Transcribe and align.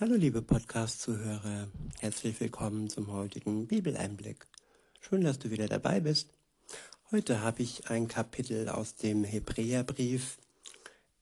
Hallo 0.00 0.14
liebe 0.14 0.40
Podcast-Zuhörer, 0.40 1.68
herzlich 1.98 2.40
willkommen 2.40 2.88
zum 2.88 3.12
heutigen 3.12 3.66
Bibeleinblick. 3.66 4.46
Schön, 4.98 5.20
dass 5.20 5.38
du 5.38 5.50
wieder 5.50 5.68
dabei 5.68 6.00
bist. 6.00 6.30
Heute 7.10 7.42
habe 7.42 7.62
ich 7.62 7.90
ein 7.90 8.08
Kapitel 8.08 8.70
aus 8.70 8.94
dem 8.94 9.24
Hebräerbrief. 9.24 10.38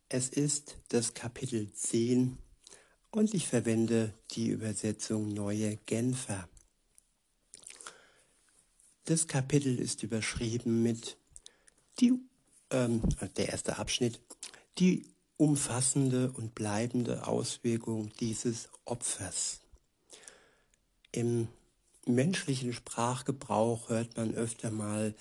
Es 0.08 0.28
ist 0.28 0.76
das 0.90 1.14
Kapitel 1.14 1.72
10 1.72 2.38
und 3.10 3.34
ich 3.34 3.48
verwende 3.48 4.14
die 4.30 4.50
Übersetzung 4.50 5.26
Neue 5.26 5.78
Genfer. 5.78 6.48
Das 9.06 9.26
Kapitel 9.26 9.76
ist 9.76 10.04
überschrieben 10.04 10.84
mit 10.84 11.16
die, 11.98 12.12
ähm, 12.70 13.02
der 13.36 13.48
erste 13.48 13.78
Abschnitt, 13.78 14.20
die 14.78 15.04
umfassende 15.38 16.32
und 16.32 16.54
bleibende 16.54 17.26
Auswirkung 17.26 18.12
dieses 18.20 18.68
Opfers. 18.84 19.60
Im 21.12 21.48
menschlichen 22.04 22.72
Sprachgebrauch 22.72 23.88
hört 23.88 24.16
man 24.16 24.34
öfter 24.34 24.70
mal, 24.70 25.14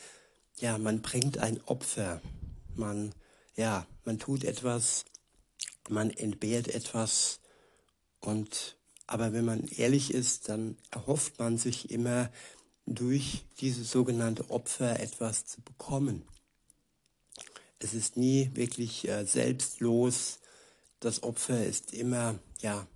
ja, 0.57 0.77
man 0.77 1.01
bringt 1.01 1.37
ein 1.37 1.61
Opfer, 1.65 2.21
man, 2.75 3.13
ja, 3.55 3.85
man 4.03 4.19
tut 4.19 4.43
etwas, 4.43 5.05
man 5.87 6.09
entbehrt 6.09 6.67
etwas 6.67 7.39
und, 8.19 8.75
aber 9.05 9.33
wenn 9.33 9.45
man 9.45 9.67
ehrlich 9.67 10.13
ist, 10.13 10.49
dann 10.49 10.77
erhofft 10.91 11.37
man 11.39 11.57
sich 11.57 11.91
immer 11.91 12.31
durch 12.87 13.45
dieses 13.59 13.91
sogenannte 13.91 14.49
Opfer 14.49 14.99
etwas 14.99 15.45
zu 15.45 15.61
bekommen. 15.61 16.25
Es 17.79 17.93
ist 17.93 18.17
nie 18.17 18.49
wirklich 18.53 19.07
äh, 19.07 19.25
selbstlos. 19.25 20.39
Das 20.99 21.23
Opfer 21.23 21.65
ist 21.65 21.93
immer, 21.93 22.39
ja, 22.59 22.87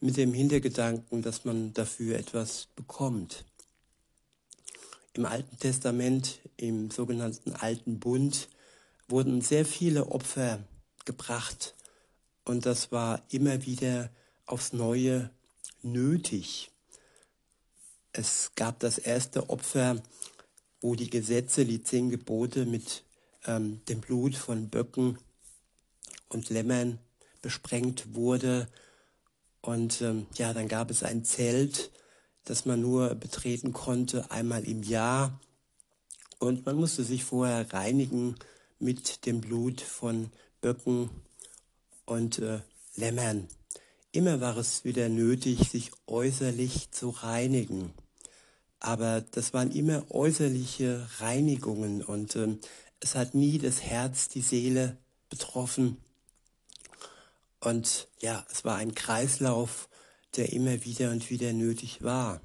mit 0.00 0.16
dem 0.16 0.32
Hintergedanken, 0.32 1.22
dass 1.22 1.44
man 1.44 1.74
dafür 1.74 2.18
etwas 2.18 2.68
bekommt. 2.76 3.44
Im 5.14 5.26
Alten 5.26 5.58
Testament, 5.58 6.38
im 6.56 6.90
sogenannten 6.90 7.52
Alten 7.52 7.98
Bund, 7.98 8.48
wurden 9.08 9.40
sehr 9.40 9.66
viele 9.66 10.06
Opfer 10.06 10.64
gebracht 11.04 11.74
und 12.44 12.64
das 12.64 12.92
war 12.92 13.22
immer 13.30 13.66
wieder 13.66 14.10
aufs 14.46 14.72
Neue 14.72 15.30
nötig. 15.82 16.70
Es 18.12 18.52
gab 18.54 18.78
das 18.80 18.98
erste 18.98 19.50
Opfer, 19.50 20.02
wo 20.80 20.94
die 20.94 21.10
Gesetze, 21.10 21.64
die 21.64 21.82
zehn 21.82 22.10
Gebote 22.10 22.66
mit 22.66 23.04
ähm, 23.46 23.80
dem 23.88 24.00
Blut 24.00 24.34
von 24.34 24.68
Böcken 24.68 25.18
und 26.28 26.50
Lämmern 26.50 26.98
besprengt 27.42 28.14
wurde. 28.14 28.68
Und 29.60 30.00
ähm, 30.02 30.26
ja, 30.34 30.52
dann 30.52 30.68
gab 30.68 30.90
es 30.90 31.02
ein 31.02 31.24
Zelt, 31.24 31.90
das 32.44 32.64
man 32.64 32.80
nur 32.80 33.14
betreten 33.14 33.72
konnte 33.72 34.30
einmal 34.30 34.64
im 34.64 34.82
Jahr. 34.82 35.38
Und 36.38 36.64
man 36.64 36.76
musste 36.76 37.04
sich 37.04 37.24
vorher 37.24 37.70
reinigen 37.72 38.36
mit 38.78 39.26
dem 39.26 39.40
Blut 39.40 39.80
von 39.80 40.30
Böcken 40.60 41.10
und 42.06 42.38
äh, 42.38 42.60
Lämmern. 42.96 43.48
Immer 44.12 44.40
war 44.40 44.56
es 44.56 44.84
wieder 44.84 45.08
nötig, 45.08 45.70
sich 45.70 45.92
äußerlich 46.06 46.90
zu 46.90 47.10
reinigen. 47.10 47.92
Aber 48.80 49.20
das 49.20 49.52
waren 49.52 49.70
immer 49.70 50.10
äußerliche 50.10 51.06
Reinigungen 51.18 52.02
und 52.02 52.34
ähm, 52.36 52.58
es 53.00 53.14
hat 53.14 53.34
nie 53.34 53.58
das 53.58 53.82
Herz, 53.82 54.28
die 54.28 54.42
Seele 54.42 54.96
betroffen. 55.28 55.96
Und 57.60 58.08
ja, 58.20 58.44
es 58.50 58.64
war 58.64 58.76
ein 58.76 58.94
Kreislauf, 58.94 59.88
der 60.36 60.52
immer 60.52 60.84
wieder 60.84 61.10
und 61.10 61.30
wieder 61.30 61.52
nötig 61.52 62.02
war. 62.02 62.40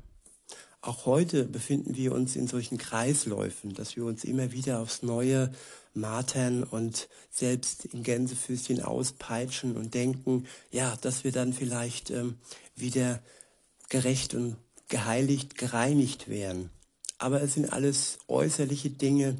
Auch 0.82 1.06
heute 1.06 1.46
befinden 1.46 1.96
wir 1.96 2.12
uns 2.12 2.36
in 2.36 2.48
solchen 2.48 2.78
Kreisläufen, 2.78 3.74
dass 3.74 3.96
wir 3.96 4.06
uns 4.06 4.24
immer 4.24 4.52
wieder 4.52 4.80
aufs 4.80 5.02
Neue 5.02 5.52
martern 5.94 6.64
und 6.64 7.08
selbst 7.32 7.86
in 7.86 8.04
Gänsefüßchen 8.04 8.82
auspeitschen 8.82 9.78
und 9.78 9.94
denken, 9.94 10.46
ja, 10.72 10.96
dass 10.98 11.24
wir 11.24 11.32
dann 11.32 11.54
vielleicht 11.54 12.12
ähm, 12.12 12.38
wieder 12.76 13.22
gerecht 13.90 14.36
und 14.36 14.58
geheiligt, 14.88 15.58
gereinigt 15.58 16.28
werden. 16.28 16.70
Aber 17.18 17.42
es 17.42 17.54
sind 17.54 17.72
alles 17.72 18.20
äußerliche 18.28 18.90
Dinge, 18.90 19.38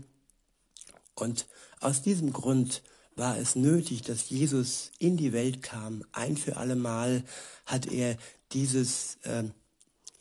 und 1.16 1.48
aus 1.80 2.02
diesem 2.02 2.34
Grund 2.34 2.84
war 3.16 3.38
es 3.38 3.56
nötig, 3.56 4.02
dass 4.02 4.30
Jesus 4.30 4.92
in 5.00 5.18
die 5.18 5.32
Welt 5.32 5.62
kam. 5.64 6.04
Ein 6.12 6.36
für 6.36 6.58
alle 6.58 6.76
Mal 6.76 7.24
hat 7.66 7.88
er 7.88 8.18
dieses, 8.52 9.18
äh, 9.24 9.46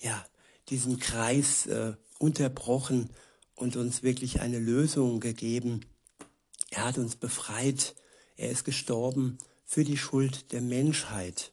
ja, 0.01 0.25
diesen 0.69 0.99
Kreis 0.99 1.67
äh, 1.67 1.95
unterbrochen 2.19 3.11
und 3.57 3.77
uns 3.77 4.03
wirklich 4.03 4.41
eine 4.41 4.59
Lösung 4.59 5.21
gegeben. 5.21 5.81
Er 6.71 6.85
hat 6.85 6.99
uns 6.99 7.17
befreit. 7.17 7.95
Er 8.37 8.51
ist 8.51 8.65
gestorben 8.65 9.39
für 9.65 9.85
die 9.85 9.97
Schuld 9.97 10.53
der 10.53 10.61
Menschheit. 10.61 11.53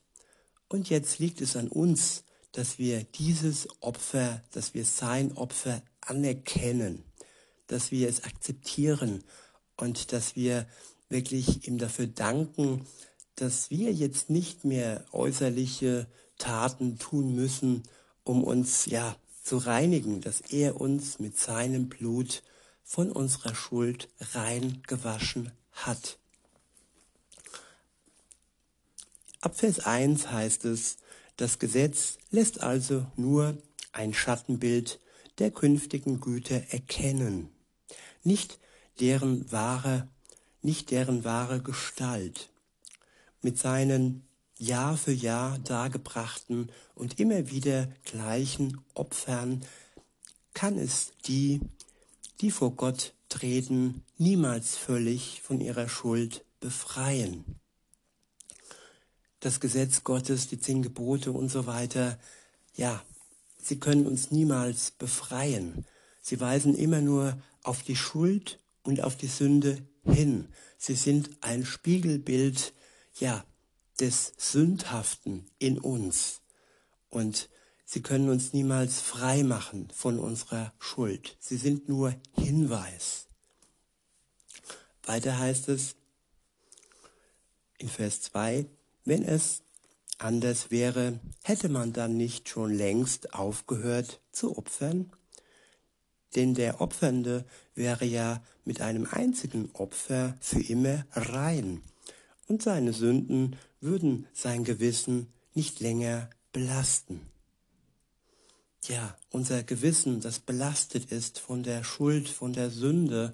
Und 0.68 0.90
jetzt 0.90 1.20
liegt 1.20 1.42
es 1.42 1.56
an 1.56 1.68
uns, 1.68 2.24
dass 2.52 2.78
wir 2.78 3.04
dieses 3.04 3.68
Opfer, 3.82 4.44
dass 4.52 4.74
wir 4.74 4.86
sein 4.86 5.32
Opfer 5.38 5.82
anerkennen 6.02 7.04
dass 7.72 7.92
wir 7.92 8.10
es 8.10 8.26
akzeptieren 8.26 9.24
und 9.78 10.12
dass 10.12 10.36
wir 10.36 10.68
wirklich 11.08 11.68
ihm 11.68 11.78
dafür 11.78 12.08
danken, 12.08 12.86
dass 13.36 13.70
wir 13.70 13.94
jetzt 13.94 14.30
nicht 14.30 14.66
mehr 14.66 15.06
äußerliche 15.14 16.08
Taten 16.38 17.00
tun 17.00 17.34
müssen, 17.34 17.84
um 18.24 18.44
uns 18.44 18.88
ja 18.88 19.16
zu 19.42 19.58
reinigen, 19.58 20.20
dass 20.20 20.42
er 20.42 20.82
uns 20.82 21.20
mit 21.20 21.38
seinem 21.38 21.88
Blut 21.88 22.44
von 22.84 23.10
unserer 23.10 23.56
Schuld 23.56 24.10
rein 24.34 24.84
gewaschen 24.86 25.52
hat. 25.72 26.18
Ab 29.40 29.58
Vers 29.58 29.80
1 29.80 30.30
heißt 30.30 30.66
es, 30.66 30.98
das 31.38 31.58
Gesetz 31.58 32.18
lässt 32.32 32.62
also 32.62 33.08
nur 33.16 33.58
ein 33.94 34.14
Schattenbild 34.14 35.00
der 35.40 35.52
künftigen 35.52 36.20
Güter 36.20 36.62
erkennen 36.70 37.50
nicht 38.24 38.60
deren 39.00 39.52
wahre, 39.52 40.08
nicht 40.62 40.92
deren 40.92 41.24
wahre 41.24 41.62
Gestalt. 41.62 42.50
Mit 43.42 43.58
seinen 43.58 44.24
Jahr 44.58 44.96
für 44.96 45.12
Jahr 45.12 45.58
dargebrachten 45.60 46.72
und 46.94 47.20
immer 47.20 47.50
wieder 47.50 47.88
gleichen 48.06 48.80
Opfern 48.94 49.66
kann 50.54 50.78
es 50.78 51.14
die, 51.26 51.62
die 52.42 52.52
vor 52.52 52.76
Gott 52.76 53.14
treten, 53.30 54.04
niemals 54.18 54.78
völlig 54.78 55.42
von 55.42 55.62
ihrer 55.62 55.90
Schuld 55.90 56.46
befreien. 56.60 57.44
Das 59.40 59.60
Gesetz 59.60 60.04
Gottes, 60.04 60.48
die 60.48 60.60
zehn 60.60 60.84
Gebote 60.84 61.32
und 61.32 61.50
so 61.50 61.66
weiter, 61.66 62.20
ja, 62.76 63.04
sie 63.58 63.80
können 63.80 64.06
uns 64.06 64.30
niemals 64.30 64.92
befreien. 64.92 65.86
Sie 66.22 66.40
weisen 66.40 66.76
immer 66.76 67.02
nur 67.02 67.42
auf 67.64 67.84
die 67.84 67.96
Schuld 67.96 68.60
und 68.84 69.02
auf 69.04 69.16
die 69.16 69.28
Sünde 69.28 69.78
hin. 70.04 70.48
Sie 70.78 70.96
sind 70.96 71.30
ein 71.42 71.66
Spiegelbild, 71.66 72.74
ja, 73.20 73.46
des 74.00 74.34
Sündhaften 74.38 75.46
in 75.60 75.78
uns. 75.78 76.42
Und 77.10 77.50
sie 77.86 78.02
können 78.02 78.30
uns 78.30 78.54
niemals 78.54 79.00
frei 79.00 79.44
machen 79.44 79.90
von 79.94 80.18
unserer 80.20 80.74
Schuld. 80.80 81.38
Sie 81.40 81.58
sind 81.58 81.88
nur 81.88 82.16
Hinweis. 82.36 83.28
Weiter 85.04 85.38
heißt 85.38 85.70
es 85.70 85.96
in 87.78 87.90
Vers 87.90 88.22
2, 88.22 88.66
wenn 89.06 89.24
es 89.24 89.64
anders 90.18 90.72
wäre, 90.72 91.20
hätte 91.44 91.70
man 91.70 91.94
dann 91.94 92.16
nicht 92.16 92.50
schon 92.50 92.74
längst 92.74 93.34
aufgehört 93.34 94.22
zu 94.32 94.58
opfern? 94.58 95.12
Denn 96.36 96.54
der 96.54 96.82
Opfernde 96.82 97.46
wäre 97.76 98.06
ja 98.06 98.42
mit 98.66 98.82
einem 98.82 99.08
einzigen 99.10 99.70
Opfer 99.74 100.36
für 100.40 100.62
immer 100.62 101.06
rein, 101.14 101.82
und 102.48 102.62
seine 102.62 102.92
Sünden 102.92 103.56
würden 103.80 104.28
sein 104.34 104.66
Gewissen 104.66 105.28
nicht 105.54 105.80
länger 105.80 106.30
belasten. 106.52 107.22
Ja, 108.84 109.16
unser 109.30 109.64
Gewissen, 109.64 110.22
das 110.22 110.40
belastet 110.40 111.12
ist 111.12 111.40
von 111.40 111.64
der 111.64 111.84
Schuld, 111.84 112.28
von 112.28 112.52
der 112.52 112.70
Sünde, 112.70 113.34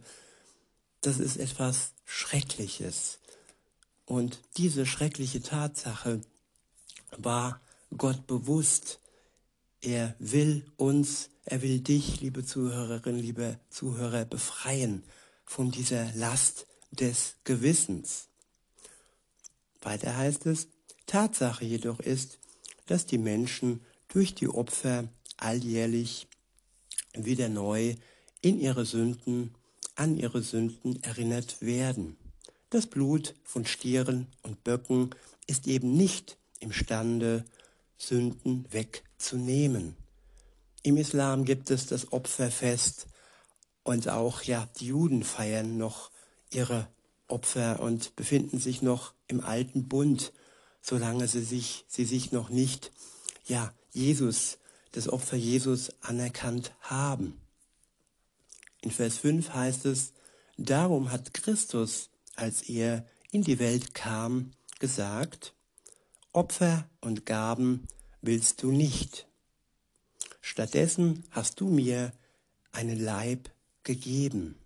das 1.02 1.20
ist 1.20 1.38
etwas 1.38 1.94
Schreckliches. 2.06 3.20
Und 4.06 4.40
diese 4.58 4.86
schreckliche 4.86 5.42
Tatsache 5.42 6.22
war 7.18 7.60
Gott 7.98 8.28
bewusst. 8.28 9.00
Er 9.82 10.16
will 10.20 10.66
uns 10.76 11.30
er 11.50 11.62
will 11.62 11.80
dich, 11.80 12.20
liebe 12.20 12.44
Zuhörerin, 12.44 13.16
liebe 13.16 13.58
Zuhörer, 13.70 14.26
befreien 14.26 15.04
von 15.46 15.72
dieser 15.72 16.12
Last 16.14 16.68
des 16.92 17.36
Gewissens. 17.46 18.28
Weiter 19.82 20.18
heißt 20.18 20.46
es, 20.48 20.68
Tatsache 21.06 21.64
jedoch 21.64 22.02
ist, 22.02 22.38
dass 22.88 23.06
die 23.06 23.18
Menschen 23.18 23.80
durch 24.10 24.36
die 24.36 24.50
Opfer 24.50 25.08
alljährlich 25.38 26.28
wieder 27.14 27.48
neu 27.48 27.96
in 28.42 28.60
ihre 28.60 28.86
Sünden, 28.86 29.56
an 29.96 30.18
ihre 30.18 30.42
Sünden 30.42 31.02
erinnert 31.02 31.62
werden. 31.62 32.18
Das 32.72 32.88
Blut 32.88 33.36
von 33.46 33.66
Stieren 33.66 34.28
und 34.42 34.66
Böcken 34.66 35.12
ist 35.46 35.66
eben 35.66 35.94
nicht 35.94 36.38
imstande, 36.60 37.46
Sünden 37.98 38.66
wegzunehmen. 39.18 39.96
Im 40.84 40.98
Islam 40.98 41.44
gibt 41.44 41.72
es 41.72 41.88
das 41.88 42.14
Opferfest 42.14 43.08
und 43.84 44.10
auch 44.10 44.44
ja 44.44 44.68
die 44.80 44.88
Juden 44.88 45.24
feiern 45.24 45.78
noch 45.78 46.12
ihre 46.52 46.88
Opfer 47.28 47.80
und 47.80 48.16
befinden 48.16 48.60
sich 48.60 48.82
noch 48.82 49.14
im 49.28 49.42
alten 49.42 49.88
Bund, 49.88 50.32
solange 50.82 51.28
sie 51.28 51.44
sich 51.44 51.84
sie 51.88 52.06
sich 52.06 52.32
noch 52.32 52.50
nicht 52.50 52.92
ja 53.48 53.74
Jesus 53.92 54.60
das 54.92 55.10
Opfer 55.10 55.36
Jesus 55.36 55.92
anerkannt 56.02 56.74
haben. 56.82 57.42
In 58.82 58.92
Vers 58.92 59.18
5 59.18 59.54
heißt 59.54 59.86
es, 59.88 60.14
darum 60.58 61.12
hat 61.12 61.34
Christus, 61.34 62.10
als 62.36 62.62
er 62.62 63.06
in 63.32 63.42
die 63.42 63.60
Welt 63.60 63.94
kam, 63.94 64.52
gesagt, 64.80 65.54
Opfer 66.32 66.88
und 67.02 67.26
Gaben 67.26 67.88
willst 68.22 68.64
du 68.64 68.72
nicht. 68.72 69.28
Stattdessen 70.42 71.24
hast 71.32 71.60
du 71.60 71.70
mir 71.70 72.12
einen 72.72 73.00
Leib 73.00 73.50
gegeben. 73.84 74.58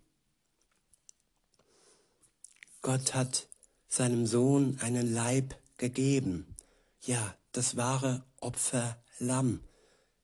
Gott 2.81 3.13
hat 3.13 3.47
seinem 3.87 4.25
Sohn 4.25 4.77
einen 4.81 5.13
Leib 5.13 5.55
gegeben. 5.77 6.55
Ja, 7.01 7.35
das 7.51 7.77
wahre 7.77 8.23
Opferlamm. 8.39 9.61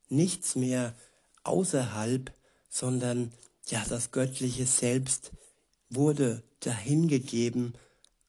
Nichts 0.10 0.56
mehr 0.56 0.96
außerhalb, 1.44 2.32
sondern 2.70 3.34
ja, 3.68 3.84
das 3.88 4.12
göttliche 4.12 4.66
Selbst 4.66 5.32
wurde 5.90 6.44
dahingegeben 6.62 7.74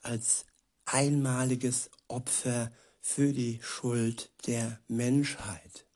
als 0.03 0.47
einmaliges 0.85 1.91
Opfer 2.09 2.73
für 3.09 3.33
die 3.33 3.59
Schuld 3.63 4.31
der 4.47 4.79
Menschheit. 4.87 5.87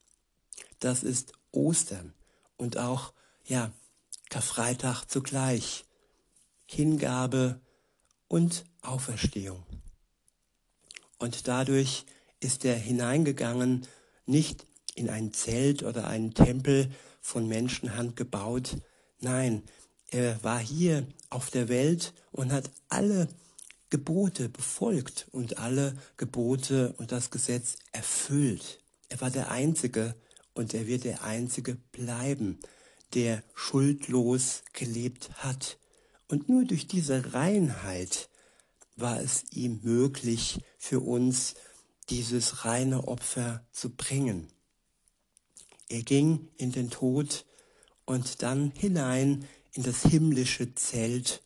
Das 0.80 1.02
ist 1.02 1.34
Ostern 1.52 2.14
und 2.56 2.78
auch, 2.78 3.12
ja, 3.44 3.70
Karfreitag 4.30 5.04
zugleich. 5.04 5.84
Hingabe 6.64 7.60
und 8.28 8.64
Auferstehung. 8.80 9.62
Und 11.18 11.48
dadurch 11.48 12.06
ist 12.40 12.64
er 12.64 12.76
hineingegangen, 12.76 13.86
nicht 14.24 14.66
in 14.94 15.10
ein 15.10 15.34
Zelt 15.34 15.82
oder 15.82 16.06
einen 16.06 16.32
Tempel 16.32 16.90
von 17.20 17.46
Menschenhand 17.46 18.16
gebaut. 18.16 18.78
Nein, 19.20 19.64
er 20.08 20.42
war 20.42 20.60
hier 20.60 21.06
auf 21.28 21.50
der 21.50 21.68
Welt 21.68 22.14
und 22.30 22.52
hat 22.52 22.70
alle 22.88 23.28
Gebote 23.92 24.48
befolgt 24.48 25.26
und 25.32 25.58
alle 25.58 25.94
Gebote 26.16 26.94
und 26.96 27.12
das 27.12 27.30
Gesetz 27.30 27.76
erfüllt. 27.92 28.80
Er 29.10 29.20
war 29.20 29.30
der 29.30 29.50
Einzige 29.50 30.16
und 30.54 30.72
er 30.72 30.86
wird 30.86 31.04
der 31.04 31.24
Einzige 31.24 31.74
bleiben, 31.74 32.58
der 33.12 33.44
schuldlos 33.54 34.62
gelebt 34.72 35.28
hat. 35.44 35.78
Und 36.26 36.48
nur 36.48 36.64
durch 36.64 36.86
diese 36.86 37.34
Reinheit 37.34 38.30
war 38.96 39.20
es 39.20 39.44
ihm 39.50 39.80
möglich, 39.82 40.60
für 40.78 41.00
uns 41.00 41.54
dieses 42.08 42.64
reine 42.64 43.06
Opfer 43.08 43.62
zu 43.72 43.90
bringen. 43.90 44.48
Er 45.90 46.02
ging 46.02 46.48
in 46.56 46.72
den 46.72 46.88
Tod 46.88 47.44
und 48.06 48.42
dann 48.42 48.70
hinein 48.70 49.46
in 49.74 49.82
das 49.82 50.00
himmlische 50.00 50.74
Zelt 50.74 51.42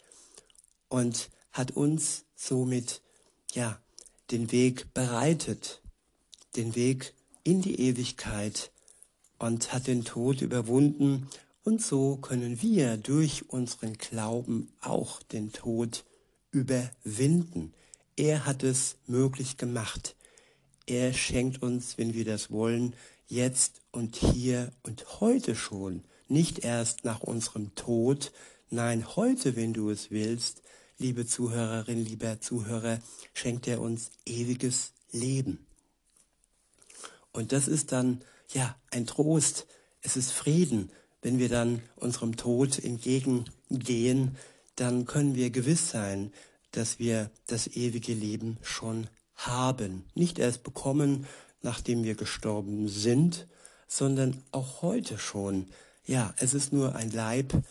und 0.88 1.28
hat 1.50 1.72
uns 1.72 2.25
somit 2.36 3.00
ja 3.52 3.80
den 4.30 4.52
Weg 4.52 4.94
bereitet, 4.94 5.80
den 6.54 6.76
Weg 6.76 7.14
in 7.42 7.62
die 7.62 7.80
Ewigkeit 7.80 8.70
und 9.38 9.72
hat 9.72 9.88
den 9.88 10.04
Tod 10.04 10.42
überwunden 10.42 11.28
und 11.64 11.82
so 11.82 12.16
können 12.16 12.62
wir 12.62 12.96
durch 12.96 13.50
unseren 13.50 13.94
Glauben 13.94 14.72
auch 14.80 15.20
den 15.22 15.52
Tod 15.52 16.04
überwinden. 16.52 17.74
Er 18.16 18.46
hat 18.46 18.62
es 18.62 18.96
möglich 19.06 19.56
gemacht. 19.56 20.14
Er 20.86 21.12
schenkt 21.12 21.62
uns, 21.62 21.98
wenn 21.98 22.14
wir 22.14 22.24
das 22.24 22.52
wollen, 22.52 22.94
jetzt 23.26 23.80
und 23.90 24.14
hier 24.14 24.70
und 24.84 25.20
heute 25.20 25.56
schon, 25.56 26.04
nicht 26.28 26.60
erst 26.60 27.04
nach 27.04 27.20
unserem 27.20 27.74
Tod, 27.74 28.32
nein, 28.70 29.16
heute, 29.16 29.56
wenn 29.56 29.72
du 29.72 29.90
es 29.90 30.10
willst, 30.12 30.62
liebe 30.98 31.26
Zuhörerin, 31.26 32.04
lieber 32.04 32.40
Zuhörer, 32.40 32.98
schenkt 33.34 33.66
er 33.68 33.80
uns 33.80 34.10
ewiges 34.24 34.92
Leben. 35.12 35.66
Und 37.32 37.52
das 37.52 37.68
ist 37.68 37.92
dann, 37.92 38.22
ja, 38.52 38.76
ein 38.90 39.06
Trost, 39.06 39.66
es 40.00 40.16
ist 40.16 40.32
Frieden, 40.32 40.90
wenn 41.22 41.38
wir 41.38 41.48
dann 41.48 41.82
unserem 41.96 42.36
Tod 42.36 42.78
entgegengehen, 42.78 44.36
dann 44.76 45.06
können 45.06 45.34
wir 45.34 45.50
gewiss 45.50 45.90
sein, 45.90 46.32
dass 46.70 46.98
wir 46.98 47.30
das 47.46 47.66
ewige 47.66 48.14
Leben 48.14 48.58
schon 48.62 49.08
haben. 49.34 50.04
Nicht 50.14 50.38
erst 50.38 50.62
bekommen, 50.62 51.26
nachdem 51.62 52.04
wir 52.04 52.14
gestorben 52.14 52.88
sind, 52.88 53.46
sondern 53.88 54.42
auch 54.52 54.82
heute 54.82 55.18
schon. 55.18 55.66
Ja, 56.04 56.34
es 56.38 56.54
ist 56.54 56.72
nur 56.72 56.94
ein 56.94 57.10
Leib, 57.10 57.62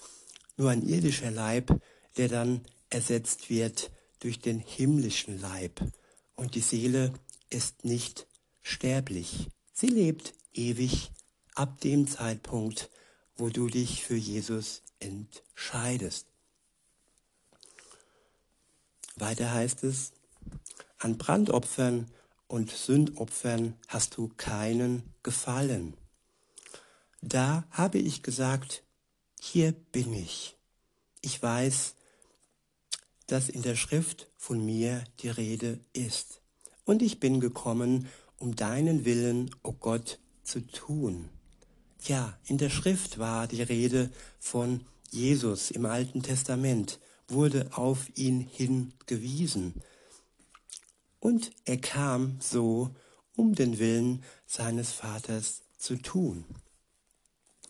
nur 0.57 0.69
ein 0.69 0.87
irdischer 0.87 1.31
Leib, 1.31 1.79
der 2.17 2.27
dann 2.27 2.61
ersetzt 2.95 3.49
wird 3.49 3.91
durch 4.21 4.39
den 4.39 4.59
himmlischen 4.59 5.39
Leib. 5.39 5.81
Und 6.35 6.55
die 6.55 6.61
Seele 6.61 7.13
ist 7.49 7.83
nicht 7.83 8.25
sterblich. 8.61 9.49
Sie 9.73 9.87
lebt 9.87 10.33
ewig 10.53 11.11
ab 11.55 11.81
dem 11.81 12.07
Zeitpunkt, 12.07 12.89
wo 13.35 13.49
du 13.49 13.67
dich 13.67 14.03
für 14.03 14.15
Jesus 14.15 14.81
entscheidest. 14.99 16.27
Weiter 19.17 19.51
heißt 19.51 19.83
es, 19.83 20.13
an 20.97 21.17
Brandopfern 21.17 22.09
und 22.47 22.71
Sündopfern 22.71 23.75
hast 23.89 24.15
du 24.15 24.29
keinen 24.37 25.13
Gefallen. 25.21 25.97
Da 27.21 27.65
habe 27.71 27.97
ich 27.97 28.23
gesagt, 28.23 28.83
hier 29.39 29.73
bin 29.73 30.13
ich. 30.13 30.55
Ich 31.21 31.41
weiß, 31.41 31.95
dass 33.27 33.49
in 33.49 33.61
der 33.61 33.75
Schrift 33.75 34.27
von 34.37 34.63
mir 34.63 35.03
die 35.19 35.29
Rede 35.29 35.79
ist. 35.93 36.41
Und 36.83 37.01
ich 37.01 37.19
bin 37.19 37.39
gekommen, 37.39 38.07
um 38.37 38.55
deinen 38.55 39.05
Willen, 39.05 39.49
o 39.63 39.69
oh 39.69 39.73
Gott, 39.73 40.19
zu 40.43 40.59
tun. 40.59 41.29
Ja, 42.03 42.37
in 42.45 42.57
der 42.57 42.69
Schrift 42.69 43.17
war 43.17 43.47
die 43.47 43.63
Rede 43.63 44.11
von 44.39 44.81
Jesus 45.09 45.71
im 45.71 45.85
Alten 45.85 46.21
Testament, 46.21 46.99
wurde 47.27 47.69
auf 47.71 48.15
ihn 48.15 48.41
hingewiesen. 48.41 49.81
Und 51.19 51.51
er 51.65 51.77
kam 51.77 52.37
so, 52.39 52.91
um 53.35 53.55
den 53.55 53.79
Willen 53.79 54.23
seines 54.45 54.91
Vaters 54.91 55.63
zu 55.77 55.95
tun. 55.95 56.45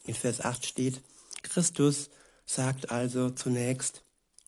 In 0.03 0.13
Vers 0.13 0.41
8 0.41 0.65
steht, 0.65 1.01
Christus 1.41 2.09
sagt 2.45 2.91
also 2.91 3.29
zunächst, 3.29 4.04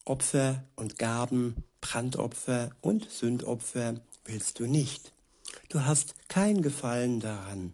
Opfer 0.08 0.64
und 0.78 0.98
Gaben, 0.98 1.66
Brandopfer 1.82 2.70
und 2.80 3.10
Sündopfer 3.10 3.96
willst 4.24 4.60
du 4.60 4.66
nicht. 4.66 5.14
Du 5.68 5.84
hast 5.84 6.16
kein 6.30 6.62
Gefallen 6.62 7.20
daran. 7.20 7.74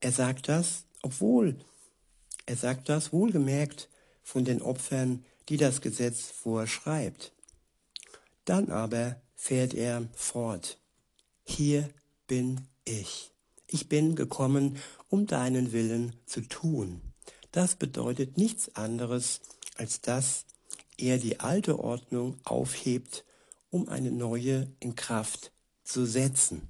Er 0.00 0.12
sagt 0.12 0.48
das, 0.48 0.84
obwohl, 1.02 1.56
er 2.46 2.56
sagt 2.56 2.88
das 2.88 3.12
wohlgemerkt 3.12 3.88
von 4.22 4.44
den 4.44 4.62
Opfern, 4.62 5.24
die 5.48 5.56
das 5.56 5.80
Gesetz 5.80 6.30
vorschreibt. 6.30 7.32
Dann 8.44 8.70
aber 8.70 9.20
fährt 9.34 9.74
er 9.74 10.06
fort. 10.14 10.78
Hier 11.42 11.88
bin 12.28 12.68
ich. 12.84 13.32
Ich 13.66 13.88
bin 13.88 14.14
gekommen, 14.14 14.78
um 15.08 15.26
deinen 15.26 15.72
Willen 15.72 16.14
zu 16.26 16.42
tun. 16.42 17.00
Das 17.50 17.74
bedeutet 17.74 18.38
nichts 18.38 18.76
anderes, 18.76 19.40
als 19.76 20.00
dass 20.00 20.44
er 20.98 21.18
die 21.18 21.40
alte 21.40 21.78
Ordnung 21.78 22.38
aufhebt, 22.44 23.24
um 23.70 23.88
eine 23.88 24.10
neue 24.10 24.72
in 24.80 24.94
Kraft 24.94 25.52
zu 25.82 26.06
setzen. 26.06 26.68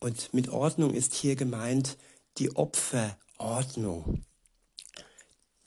Und 0.00 0.32
mit 0.32 0.48
Ordnung 0.48 0.94
ist 0.94 1.14
hier 1.14 1.36
gemeint 1.36 1.96
die 2.38 2.54
Opferordnung. 2.54 4.24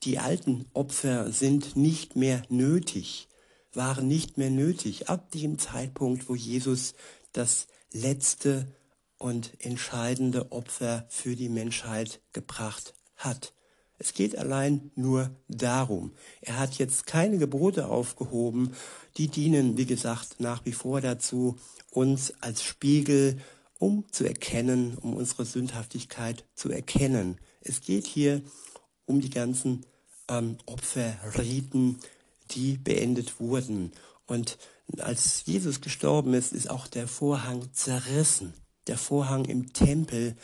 Die 0.04 0.20
alten 0.20 0.66
Opfer 0.74 1.32
sind 1.32 1.76
nicht 1.76 2.16
mehr 2.16 2.44
nötig, 2.50 3.28
waren 3.74 4.08
nicht 4.08 4.38
mehr 4.38 4.50
nötig 4.50 5.10
ab 5.10 5.32
dem 5.32 5.60
Zeitpunkt, 5.60 6.30
wo 6.30 6.36
Jesus 6.36 6.94
das 7.34 7.68
letzte 7.92 8.74
und 9.18 9.52
entscheidende 9.60 10.52
Opfer 10.52 11.06
für 11.10 11.36
die 11.36 11.50
Menschheit 11.50 12.22
gebracht 12.34 12.96
hat. 13.16 13.54
Es 14.01 14.15
geht 14.15 14.36
allein 14.36 14.89
nur 14.96 15.29
darum. 15.48 16.13
Er 16.41 16.58
hat 16.58 16.79
jetzt 16.79 17.05
keine 17.05 17.38
Gebote 17.38 17.88
aufgehoben, 17.88 18.74
die 19.17 19.27
dienen, 19.27 19.77
wie 19.77 19.86
gesagt, 19.86 20.39
nach 20.39 20.65
wie 20.65 20.72
vor 20.72 21.01
dazu, 21.01 21.60
uns 21.91 22.34
als 22.41 22.63
Spiegel, 22.63 23.38
um 23.77 24.12
zu 24.12 24.25
erkennen, 24.25 24.98
um 24.98 25.13
unsere 25.15 25.46
Sündhaftigkeit 25.46 26.46
zu 26.55 26.72
erkennen. 26.72 27.38
Es 27.62 27.81
geht 27.81 28.08
hier 28.08 28.41
um 29.05 29.22
die 29.22 29.29
ganzen 29.29 29.86
ähm, 30.27 30.58
Opferriten, 30.65 32.00
die 32.50 32.77
beendet 32.77 33.39
wurden. 33.39 33.91
Und 34.25 34.58
als 34.98 35.46
Jesus 35.46 35.79
gestorben 35.79 36.34
ist, 36.34 36.53
ist 36.53 36.72
auch 36.72 36.88
der 36.88 37.08
Vorhang 37.08 37.72
zerrissen. 37.72 38.55
Der 38.88 38.98
Vorhang 38.98 39.46
im 39.46 39.74
Tempel, 39.74 40.36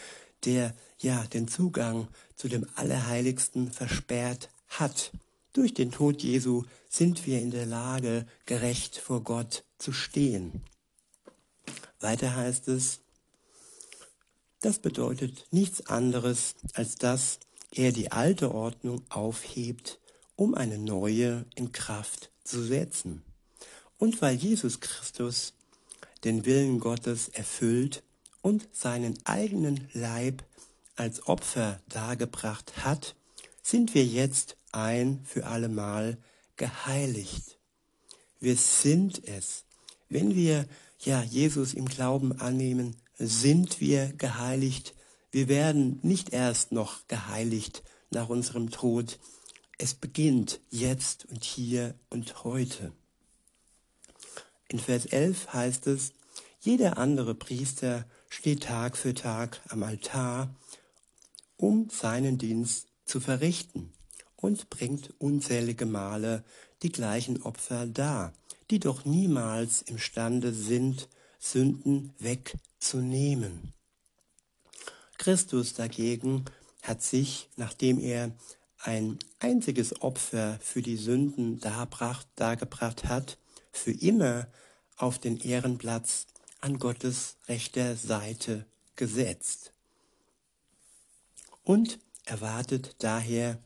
der 0.45 0.75
ja 0.99 1.23
den 1.25 1.47
Zugang 1.47 2.07
zu 2.35 2.47
dem 2.47 2.67
Allerheiligsten 2.75 3.71
versperrt 3.71 4.49
hat. 4.67 5.11
Durch 5.53 5.73
den 5.73 5.91
Tod 5.91 6.21
Jesu 6.21 6.63
sind 6.89 7.25
wir 7.25 7.39
in 7.41 7.51
der 7.51 7.65
Lage, 7.65 8.25
gerecht 8.45 8.97
vor 8.97 9.23
Gott 9.23 9.63
zu 9.77 9.91
stehen. 9.91 10.61
Weiter 11.99 12.35
heißt 12.35 12.67
es, 12.67 12.99
das 14.61 14.79
bedeutet 14.79 15.47
nichts 15.51 15.87
anderes, 15.87 16.55
als 16.73 16.95
dass 16.95 17.39
er 17.71 17.91
die 17.91 18.11
alte 18.11 18.53
Ordnung 18.53 19.03
aufhebt, 19.09 19.99
um 20.35 20.55
eine 20.55 20.77
neue 20.77 21.45
in 21.55 21.71
Kraft 21.71 22.31
zu 22.43 22.63
setzen. 22.63 23.23
Und 23.97 24.21
weil 24.21 24.35
Jesus 24.35 24.79
Christus 24.79 25.53
den 26.23 26.45
Willen 26.45 26.79
Gottes 26.79 27.29
erfüllt 27.29 28.03
und 28.47 28.69
seinen 28.71 29.19
eigenen 29.25 29.89
Leib 29.91 30.41
als 30.95 31.27
Opfer 31.27 31.81
dargebracht 31.89 32.85
hat, 32.85 33.13
sind 33.61 33.93
wir 33.93 34.05
jetzt 34.05 34.55
ein 34.71 35.19
für 35.25 35.47
allemal 35.47 36.17
geheiligt. 36.55 37.57
Wir 38.39 38.55
sind 38.55 39.27
es. 39.27 39.65
Wenn 40.07 40.33
wir 40.33 40.65
ja 41.01 41.21
Jesus 41.23 41.73
im 41.73 41.87
Glauben 41.87 42.39
annehmen, 42.39 42.95
sind 43.19 43.81
wir 43.81 44.13
geheiligt. 44.13 44.95
Wir 45.29 45.49
werden 45.49 45.99
nicht 46.01 46.29
erst 46.31 46.71
noch 46.71 47.05
geheiligt 47.09 47.83
nach 48.11 48.29
unserem 48.29 48.69
Tod. 48.69 49.19
Es 49.77 49.93
beginnt 49.93 50.61
jetzt 50.69 51.25
und 51.25 51.43
hier 51.43 51.95
und 52.09 52.45
heute. 52.45 52.93
In 54.69 54.79
Vers 54.79 55.05
11 55.05 55.51
heißt 55.51 55.87
es, 55.87 56.13
jeder 56.61 56.97
andere 56.97 57.35
Priester 57.35 58.05
steht 58.29 58.63
Tag 58.63 58.97
für 58.97 59.13
Tag 59.13 59.61
am 59.69 59.83
Altar 59.83 60.55
um 61.57 61.89
seinen 61.89 62.37
Dienst 62.37 62.87
zu 63.05 63.19
verrichten 63.19 63.91
und 64.35 64.69
bringt 64.69 65.13
unzählige 65.19 65.85
Male 65.85 66.43
die 66.83 66.91
gleichen 66.91 67.41
Opfer 67.41 67.87
dar, 67.87 68.33
die 68.69 68.79
doch 68.79 69.05
niemals 69.05 69.81
imstande 69.81 70.53
sind, 70.53 71.09
Sünden 71.39 72.13
wegzunehmen. 72.19 73.73
Christus 75.17 75.73
dagegen 75.73 76.45
hat 76.83 77.01
sich, 77.01 77.49
nachdem 77.55 77.99
er 77.99 78.31
ein 78.79 79.17
einziges 79.39 80.01
Opfer 80.01 80.59
für 80.61 80.83
die 80.83 80.97
Sünden 80.97 81.59
darbracht, 81.59 82.27
dargebracht 82.35 83.05
hat, 83.05 83.37
für 83.71 83.91
immer 83.91 84.47
auf 84.95 85.17
den 85.17 85.37
Ehrenplatz 85.37 86.27
an 86.61 86.79
Gottes 86.79 87.37
rechter 87.47 87.95
Seite 87.95 88.65
gesetzt 88.95 89.71
und 91.63 91.99
erwartet 92.25 92.95
daher 92.99 93.59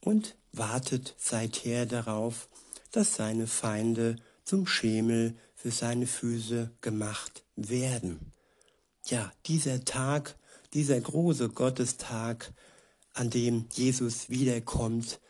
und 0.00 0.36
wartet 0.52 1.14
seither 1.18 1.86
darauf, 1.86 2.48
dass 2.92 3.14
seine 3.16 3.46
Feinde 3.46 4.16
zum 4.44 4.66
Schemel 4.66 5.36
für 5.54 5.70
seine 5.70 6.06
Füße 6.06 6.70
gemacht 6.80 7.42
werden. 7.56 8.32
Ja, 9.06 9.32
dieser 9.46 9.84
Tag, 9.84 10.36
dieser 10.74 11.00
große 11.00 11.48
Gottestag, 11.48 12.52
an 13.14 13.30
dem 13.30 13.66
Jesus 13.72 14.28
wiederkommt 14.28 15.20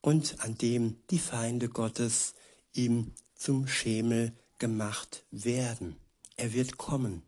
und 0.00 0.40
an 0.40 0.56
dem 0.58 0.96
die 1.10 1.18
Feinde 1.18 1.68
Gottes 1.68 2.34
ihm 2.72 3.12
zum 3.34 3.66
Schemel 3.66 4.32
gemacht 4.58 5.24
werden. 5.30 5.96
Er 6.36 6.52
wird 6.52 6.76
kommen. 6.78 7.22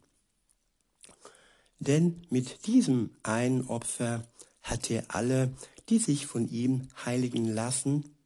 Denn 1.78 2.26
mit 2.30 2.66
diesem 2.66 3.10
einen 3.22 3.66
Opfer 3.66 4.26
hat 4.62 4.90
er 4.90 5.14
alle, 5.14 5.54
die 5.88 5.98
sich 5.98 6.26
von 6.26 6.48
ihm 6.48 6.88
heiligen 7.04 7.46
lassen, 7.46 8.16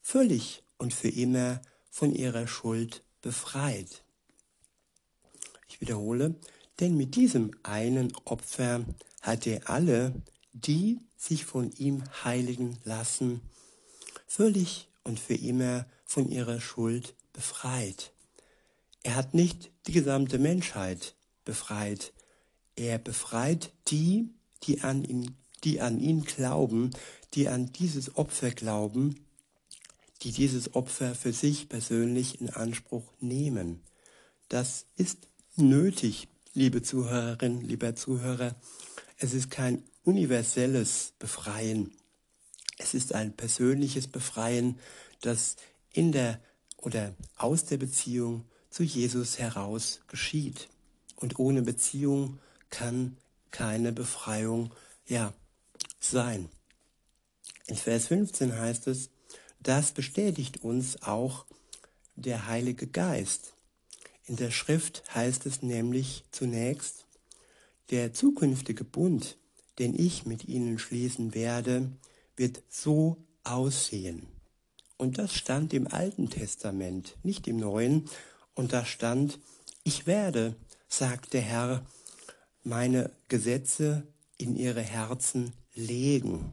völlig 0.00 0.62
und 0.78 0.94
für 0.94 1.08
immer 1.08 1.60
von 1.90 2.14
ihrer 2.14 2.46
Schuld 2.46 3.02
befreit. 3.20 4.04
Ich 5.68 5.80
wiederhole, 5.80 6.36
denn 6.80 6.96
mit 6.96 7.16
diesem 7.16 7.50
einen 7.62 8.14
Opfer 8.24 8.84
hat 9.20 9.46
er 9.46 9.68
alle, 9.68 10.14
die 10.52 11.00
sich 11.16 11.44
von 11.44 11.72
ihm 11.72 12.04
heiligen 12.24 12.78
lassen, 12.84 13.40
völlig 14.26 14.88
und 15.04 15.18
für 15.18 15.34
immer 15.34 15.86
von 16.04 16.30
ihrer 16.30 16.60
Schuld 16.60 17.14
befreit. 17.32 18.12
Er 19.06 19.14
hat 19.14 19.34
nicht 19.34 19.70
die 19.86 19.92
gesamte 19.92 20.36
Menschheit 20.36 21.14
befreit, 21.44 22.12
er 22.74 22.98
befreit 22.98 23.72
die, 23.86 24.30
die 24.64 24.80
an 24.80 25.04
ihn, 25.04 25.36
die 25.62 25.80
an 25.80 26.00
ihn 26.00 26.24
glauben, 26.24 26.90
die 27.34 27.46
an 27.46 27.70
dieses 27.72 28.16
Opfer 28.16 28.50
glauben, 28.50 29.24
die 30.22 30.32
dieses 30.32 30.74
Opfer 30.74 31.14
für 31.14 31.32
sich 31.32 31.68
persönlich 31.68 32.40
in 32.40 32.50
Anspruch 32.50 33.04
nehmen. 33.20 33.80
Das 34.48 34.86
ist 34.96 35.28
nötig, 35.54 36.26
liebe 36.52 36.82
Zuhörerinnen, 36.82 37.60
lieber 37.60 37.94
Zuhörer. 37.94 38.56
Es 39.18 39.34
ist 39.34 39.52
kein 39.52 39.84
universelles 40.02 41.12
Befreien. 41.20 41.92
Es 42.76 42.92
ist 42.92 43.14
ein 43.14 43.36
persönliches 43.36 44.08
Befreien, 44.08 44.80
das 45.20 45.54
in 45.92 46.10
der 46.10 46.40
oder 46.78 47.14
aus 47.36 47.66
der 47.66 47.76
Beziehung 47.76 48.46
zu 48.76 48.82
Jesus 48.82 49.38
heraus 49.38 50.00
geschieht. 50.06 50.68
Und 51.14 51.38
ohne 51.38 51.62
Beziehung 51.62 52.40
kann 52.68 53.16
keine 53.50 53.90
Befreiung, 53.90 54.70
ja, 55.06 55.32
sein. 55.98 56.50
In 57.66 57.76
Vers 57.76 58.08
15 58.08 58.58
heißt 58.58 58.86
es, 58.88 59.08
das 59.60 59.92
bestätigt 59.92 60.62
uns 60.62 61.02
auch 61.02 61.46
der 62.16 62.48
Heilige 62.48 62.86
Geist. 62.86 63.54
In 64.26 64.36
der 64.36 64.50
Schrift 64.50 65.04
heißt 65.14 65.46
es 65.46 65.62
nämlich 65.62 66.24
zunächst, 66.30 67.06
der 67.88 68.12
zukünftige 68.12 68.84
Bund, 68.84 69.38
den 69.78 69.98
ich 69.98 70.26
mit 70.26 70.48
ihnen 70.48 70.78
schließen 70.78 71.34
werde, 71.34 71.92
wird 72.36 72.62
so 72.68 73.16
aussehen. 73.42 74.26
Und 74.98 75.16
das 75.16 75.32
stand 75.32 75.72
im 75.72 75.86
Alten 75.86 76.28
Testament, 76.28 77.16
nicht 77.22 77.48
im 77.48 77.56
Neuen. 77.56 78.10
Und 78.56 78.72
da 78.72 78.84
stand, 78.84 79.38
ich 79.84 80.08
werde, 80.08 80.56
sagt 80.88 81.34
der 81.34 81.42
Herr, 81.42 81.86
meine 82.64 83.12
Gesetze 83.28 84.02
in 84.38 84.56
ihre 84.56 84.80
Herzen 84.80 85.52
legen. 85.74 86.52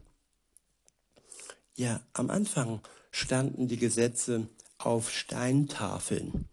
Ja, 1.74 2.00
am 2.12 2.30
Anfang 2.30 2.80
standen 3.10 3.66
die 3.66 3.78
Gesetze 3.78 4.48
auf 4.78 5.10
Steintafeln. 5.10 6.48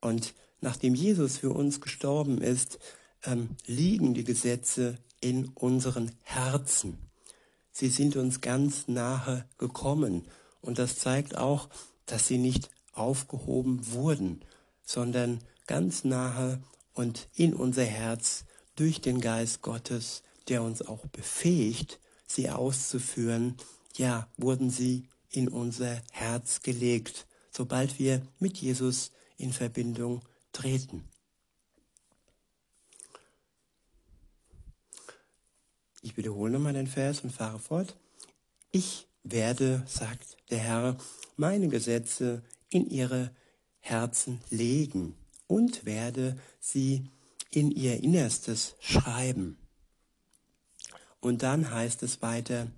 Und 0.00 0.34
nachdem 0.60 0.94
Jesus 0.94 1.36
für 1.36 1.50
uns 1.50 1.80
gestorben 1.80 2.40
ist, 2.40 2.78
ähm, 3.24 3.50
liegen 3.66 4.14
die 4.14 4.24
Gesetze 4.24 4.98
in 5.20 5.48
unseren 5.48 6.12
Herzen. 6.22 6.98
Sie 7.72 7.88
sind 7.88 8.16
uns 8.16 8.40
ganz 8.40 8.88
nahe 8.88 9.44
gekommen. 9.58 10.26
Und 10.62 10.78
das 10.78 10.96
zeigt 10.96 11.36
auch, 11.36 11.68
dass 12.06 12.26
sie 12.26 12.38
nicht 12.38 12.70
aufgehoben 12.92 13.92
wurden, 13.92 14.42
sondern 14.88 15.40
ganz 15.66 16.02
nahe 16.02 16.62
und 16.94 17.28
in 17.34 17.52
unser 17.52 17.84
Herz 17.84 18.46
durch 18.74 19.02
den 19.02 19.20
Geist 19.20 19.60
Gottes, 19.60 20.22
der 20.48 20.62
uns 20.62 20.80
auch 20.80 21.04
befähigt, 21.08 22.00
sie 22.26 22.48
auszuführen, 22.48 23.58
ja, 23.96 24.26
wurden 24.38 24.70
sie 24.70 25.06
in 25.30 25.48
unser 25.48 26.00
Herz 26.10 26.62
gelegt, 26.62 27.26
sobald 27.50 27.98
wir 27.98 28.22
mit 28.38 28.56
Jesus 28.56 29.10
in 29.36 29.52
Verbindung 29.52 30.22
treten. 30.52 31.04
Ich 36.00 36.16
wiederhole 36.16 36.52
nochmal 36.52 36.72
den 36.72 36.86
Vers 36.86 37.20
und 37.20 37.30
fahre 37.30 37.58
fort. 37.58 37.94
Ich 38.70 39.06
werde, 39.22 39.82
sagt 39.86 40.38
der 40.48 40.60
Herr, 40.60 40.96
meine 41.36 41.68
Gesetze 41.68 42.42
in 42.70 42.88
ihre 42.88 43.30
Herzen 43.80 44.40
legen 44.50 45.14
und 45.46 45.84
werde 45.84 46.38
sie 46.60 47.08
in 47.50 47.70
ihr 47.70 48.02
Innerstes 48.02 48.74
schreiben. 48.80 49.56
Und 51.20 51.42
dann 51.42 51.70
heißt 51.70 52.02
es 52.02 52.22
weiter, 52.22 52.68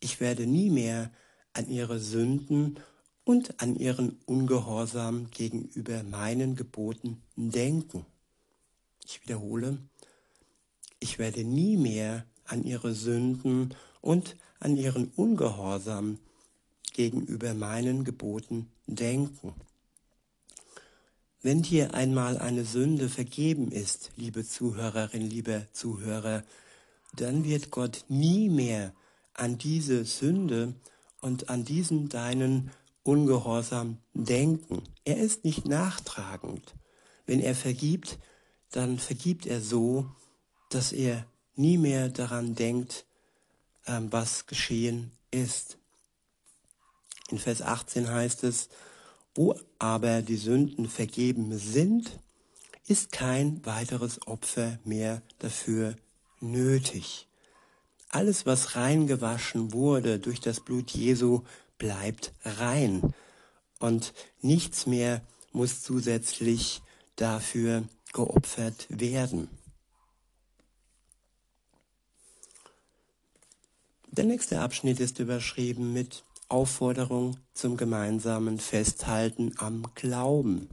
ich 0.00 0.20
werde 0.20 0.46
nie 0.46 0.70
mehr 0.70 1.10
an 1.52 1.68
ihre 1.68 1.98
Sünden 1.98 2.80
und 3.24 3.60
an 3.60 3.76
ihren 3.76 4.18
Ungehorsam 4.26 5.30
gegenüber 5.30 6.02
meinen 6.02 6.54
Geboten 6.56 7.22
denken. 7.36 8.06
Ich 9.04 9.22
wiederhole, 9.22 9.78
ich 11.00 11.18
werde 11.18 11.44
nie 11.44 11.76
mehr 11.76 12.24
an 12.44 12.64
ihre 12.64 12.94
Sünden 12.94 13.74
und 14.00 14.36
an 14.60 14.76
ihren 14.76 15.10
Ungehorsam 15.16 16.18
gegenüber 16.92 17.54
meinen 17.54 18.04
Geboten 18.04 18.68
denken. 18.86 19.54
Wenn 21.46 21.62
dir 21.62 21.94
einmal 21.94 22.38
eine 22.38 22.64
Sünde 22.64 23.08
vergeben 23.08 23.70
ist, 23.70 24.10
liebe 24.16 24.44
Zuhörerin, 24.44 25.22
lieber 25.22 25.62
Zuhörer, 25.70 26.42
dann 27.14 27.44
wird 27.44 27.70
Gott 27.70 28.04
nie 28.08 28.48
mehr 28.48 28.92
an 29.32 29.56
diese 29.56 30.04
Sünde 30.04 30.74
und 31.20 31.48
an 31.48 31.64
diesen 31.64 32.08
deinen 32.08 32.72
Ungehorsam 33.04 33.98
denken. 34.12 34.82
Er 35.04 35.18
ist 35.18 35.44
nicht 35.44 35.68
nachtragend. 35.68 36.74
Wenn 37.26 37.38
er 37.38 37.54
vergibt, 37.54 38.18
dann 38.72 38.98
vergibt 38.98 39.46
er 39.46 39.60
so, 39.60 40.10
dass 40.70 40.90
er 40.90 41.28
nie 41.54 41.78
mehr 41.78 42.08
daran 42.08 42.56
denkt, 42.56 43.06
ähm, 43.86 44.10
was 44.10 44.46
geschehen 44.46 45.12
ist. 45.30 45.78
In 47.30 47.38
Vers 47.38 47.62
18 47.62 48.10
heißt 48.10 48.42
es, 48.42 48.68
wo 49.36 49.54
aber 49.78 50.22
die 50.22 50.36
Sünden 50.36 50.88
vergeben 50.88 51.56
sind, 51.58 52.18
ist 52.86 53.12
kein 53.12 53.64
weiteres 53.66 54.26
Opfer 54.26 54.78
mehr 54.84 55.22
dafür 55.38 55.94
nötig. 56.40 57.28
Alles, 58.08 58.46
was 58.46 58.76
reingewaschen 58.76 59.72
wurde 59.72 60.18
durch 60.18 60.40
das 60.40 60.60
Blut 60.60 60.90
Jesu, 60.92 61.42
bleibt 61.76 62.32
rein. 62.44 63.12
Und 63.78 64.14
nichts 64.40 64.86
mehr 64.86 65.20
muss 65.52 65.82
zusätzlich 65.82 66.80
dafür 67.16 67.84
geopfert 68.12 68.86
werden. 68.88 69.48
Der 74.10 74.24
nächste 74.24 74.60
Abschnitt 74.60 74.98
ist 74.98 75.18
überschrieben 75.18 75.92
mit 75.92 76.24
Aufforderung 76.48 77.36
zum 77.54 77.76
gemeinsamen 77.76 78.58
Festhalten 78.58 79.52
am 79.58 79.84
Glauben. 79.94 80.68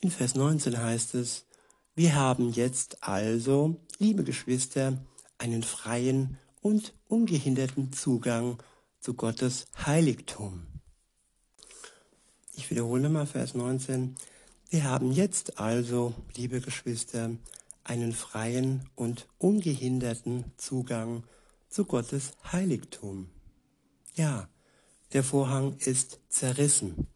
In 0.00 0.10
Vers 0.10 0.34
19 0.34 0.78
heißt 0.78 1.14
es, 1.14 1.46
wir 1.94 2.14
haben 2.14 2.50
jetzt 2.50 3.02
also, 3.02 3.76
liebe 3.98 4.24
Geschwister, 4.24 4.98
einen 5.38 5.62
freien 5.62 6.38
und 6.60 6.94
ungehinderten 7.08 7.92
Zugang 7.92 8.62
zu 9.00 9.14
Gottes 9.14 9.66
Heiligtum. 9.84 10.66
Ich 12.54 12.70
wiederhole 12.70 13.08
mal 13.08 13.26
Vers 13.26 13.54
19. 13.54 14.14
Wir 14.70 14.84
haben 14.84 15.12
jetzt 15.12 15.58
also, 15.58 16.14
liebe 16.34 16.60
Geschwister, 16.60 17.30
einen 17.84 18.12
freien 18.12 18.88
und 18.94 19.28
ungehinderten 19.38 20.44
Zugang 20.56 21.24
zu 21.72 21.86
Gottes 21.86 22.32
Heiligtum. 22.52 23.30
Ja, 24.14 24.46
der 25.14 25.24
Vorhang 25.24 25.74
ist 25.78 26.20
zerrissen 26.28 27.06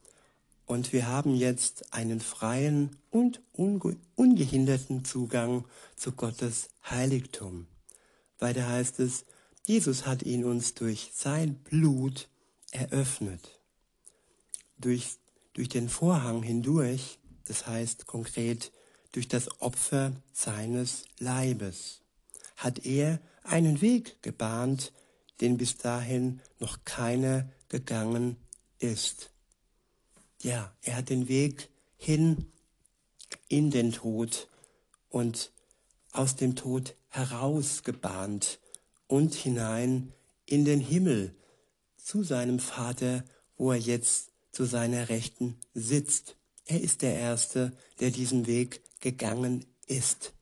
und 0.64 0.94
wir 0.94 1.08
haben 1.08 1.34
jetzt 1.34 1.92
einen 1.92 2.20
freien 2.20 2.96
und 3.10 3.42
unge 3.52 3.98
ungehinderten 4.14 5.04
Zugang 5.04 5.66
zu 5.94 6.12
Gottes 6.12 6.70
Heiligtum. 6.88 7.66
Weiter 8.38 8.66
heißt 8.66 8.98
es, 9.00 9.26
Jesus 9.66 10.06
hat 10.06 10.22
ihn 10.22 10.44
uns 10.44 10.72
durch 10.72 11.10
sein 11.14 11.56
Blut 11.56 12.30
eröffnet. 12.70 13.60
Durch, 14.78 15.18
durch 15.52 15.68
den 15.68 15.90
Vorhang 15.90 16.42
hindurch, 16.42 17.18
das 17.44 17.66
heißt 17.66 18.06
konkret 18.06 18.72
durch 19.12 19.28
das 19.28 19.60
Opfer 19.60 20.12
seines 20.32 21.04
Leibes, 21.18 22.00
hat 22.56 22.86
er 22.86 23.20
einen 23.46 23.80
Weg 23.80 24.22
gebahnt, 24.22 24.92
den 25.40 25.56
bis 25.56 25.76
dahin 25.76 26.40
noch 26.58 26.84
keiner 26.84 27.48
gegangen 27.68 28.36
ist. 28.78 29.30
Ja, 30.42 30.74
er 30.82 30.96
hat 30.96 31.08
den 31.08 31.28
Weg 31.28 31.70
hin 31.96 32.52
in 33.48 33.70
den 33.70 33.92
Tod 33.92 34.48
und 35.08 35.52
aus 36.12 36.36
dem 36.36 36.56
Tod 36.56 36.94
heraus 37.08 37.82
gebahnt 37.82 38.58
und 39.06 39.34
hinein 39.34 40.12
in 40.44 40.64
den 40.64 40.80
Himmel 40.80 41.34
zu 41.96 42.22
seinem 42.22 42.58
Vater, 42.58 43.24
wo 43.56 43.72
er 43.72 43.78
jetzt 43.78 44.30
zu 44.52 44.64
seiner 44.64 45.08
Rechten 45.08 45.58
sitzt. 45.74 46.36
Er 46.64 46.80
ist 46.80 47.02
der 47.02 47.14
Erste, 47.14 47.72
der 48.00 48.10
diesen 48.10 48.46
Weg 48.46 48.82
gegangen 49.00 49.64
ist. 49.86 50.32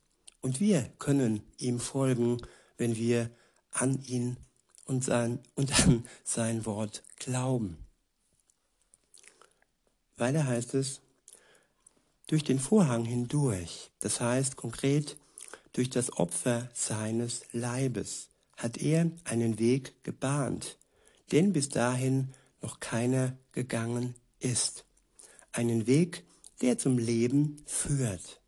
Und 0.40 0.60
wir 0.60 0.82
können 0.98 1.42
ihm 1.58 1.80
folgen 1.80 2.38
wenn 2.76 2.96
wir 2.96 3.30
an 3.70 4.02
ihn 4.02 4.36
und, 4.84 5.04
sein, 5.04 5.40
und 5.54 5.72
an 5.84 6.04
sein 6.24 6.66
Wort 6.66 7.02
glauben. 7.16 7.78
Weiter 10.16 10.46
heißt 10.46 10.74
es, 10.74 11.00
durch 12.26 12.44
den 12.44 12.58
Vorhang 12.58 13.04
hindurch, 13.04 13.90
das 14.00 14.20
heißt 14.20 14.56
konkret 14.56 15.16
durch 15.72 15.90
das 15.90 16.16
Opfer 16.16 16.70
seines 16.72 17.42
Leibes, 17.52 18.28
hat 18.56 18.78
er 18.78 19.10
einen 19.24 19.58
Weg 19.58 20.04
gebahnt, 20.04 20.78
den 21.32 21.52
bis 21.52 21.68
dahin 21.68 22.32
noch 22.62 22.80
keiner 22.80 23.36
gegangen 23.52 24.14
ist. 24.38 24.84
Einen 25.52 25.86
Weg, 25.86 26.24
der 26.60 26.78
zum 26.78 26.96
Leben 26.96 27.62
führt. 27.66 28.40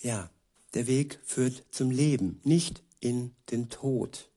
Ja, 0.00 0.30
der 0.74 0.86
Weg 0.86 1.20
führt 1.22 1.64
zum 1.70 1.90
Leben, 1.90 2.40
nicht 2.44 2.82
in 3.00 3.34
den 3.50 3.68
Tod. 3.68 4.30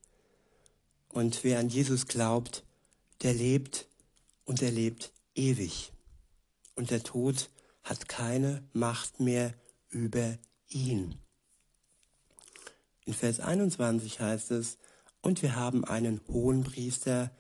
Und 1.10 1.44
wer 1.44 1.60
an 1.60 1.70
Jesus 1.70 2.08
glaubt, 2.08 2.64
der 3.22 3.34
lebt 3.34 3.88
und 4.44 4.62
er 4.62 4.72
lebt 4.72 5.12
ewig. 5.34 5.94
Und 6.76 6.92
der 6.92 7.04
Tod 7.04 7.50
hat 7.84 8.10
keine 8.10 8.64
Macht 8.74 9.20
mehr 9.20 9.54
über 9.90 10.38
ihn. 10.68 11.16
In 13.06 13.14
Vers 13.14 13.40
21 13.40 14.20
heißt 14.20 14.52
es, 14.52 14.78
und 15.22 15.42
wir 15.42 15.56
haben 15.56 15.86
einen 15.86 16.22
hohen 16.28 16.64
Priester, 16.64 17.32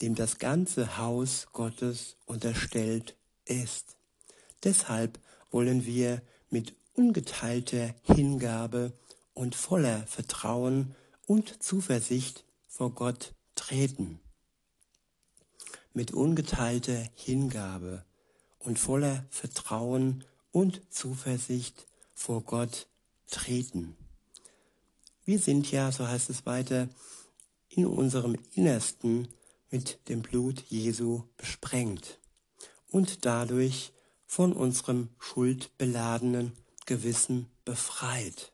dem 0.00 0.14
das 0.14 0.38
ganze 0.38 0.98
Haus 0.98 1.48
Gottes 1.52 2.16
unterstellt 2.26 3.16
ist. 3.44 3.96
Deshalb 4.64 5.18
wollen 5.50 5.84
wir 5.84 6.22
mit 6.50 6.74
ungeteilter 6.94 7.94
Hingabe 8.02 8.92
und 9.34 9.54
voller 9.54 10.06
Vertrauen 10.06 10.94
und 11.26 11.62
Zuversicht 11.62 12.44
vor 12.68 12.90
Gott 12.90 13.34
treten. 13.54 14.20
Mit 15.94 16.12
ungeteilter 16.12 17.08
Hingabe 17.14 18.04
und 18.58 18.78
voller 18.78 19.24
Vertrauen 19.30 20.24
und 20.50 20.82
Zuversicht 20.90 21.86
vor 22.14 22.42
Gott 22.42 22.86
treten. 23.30 23.96
Wir 25.24 25.38
sind 25.38 25.70
ja, 25.70 25.92
so 25.92 26.06
heißt 26.06 26.30
es 26.30 26.46
weiter, 26.46 26.88
in 27.68 27.86
unserem 27.86 28.36
Innersten 28.54 29.28
mit 29.70 30.08
dem 30.08 30.20
Blut 30.22 30.62
Jesu 30.68 31.22
besprengt 31.36 32.18
und 32.88 33.24
dadurch 33.24 33.92
von 34.26 34.52
unserem 34.52 35.08
schuldbeladenen 35.18 36.52
Gewissen 36.86 37.46
befreit. 37.64 38.52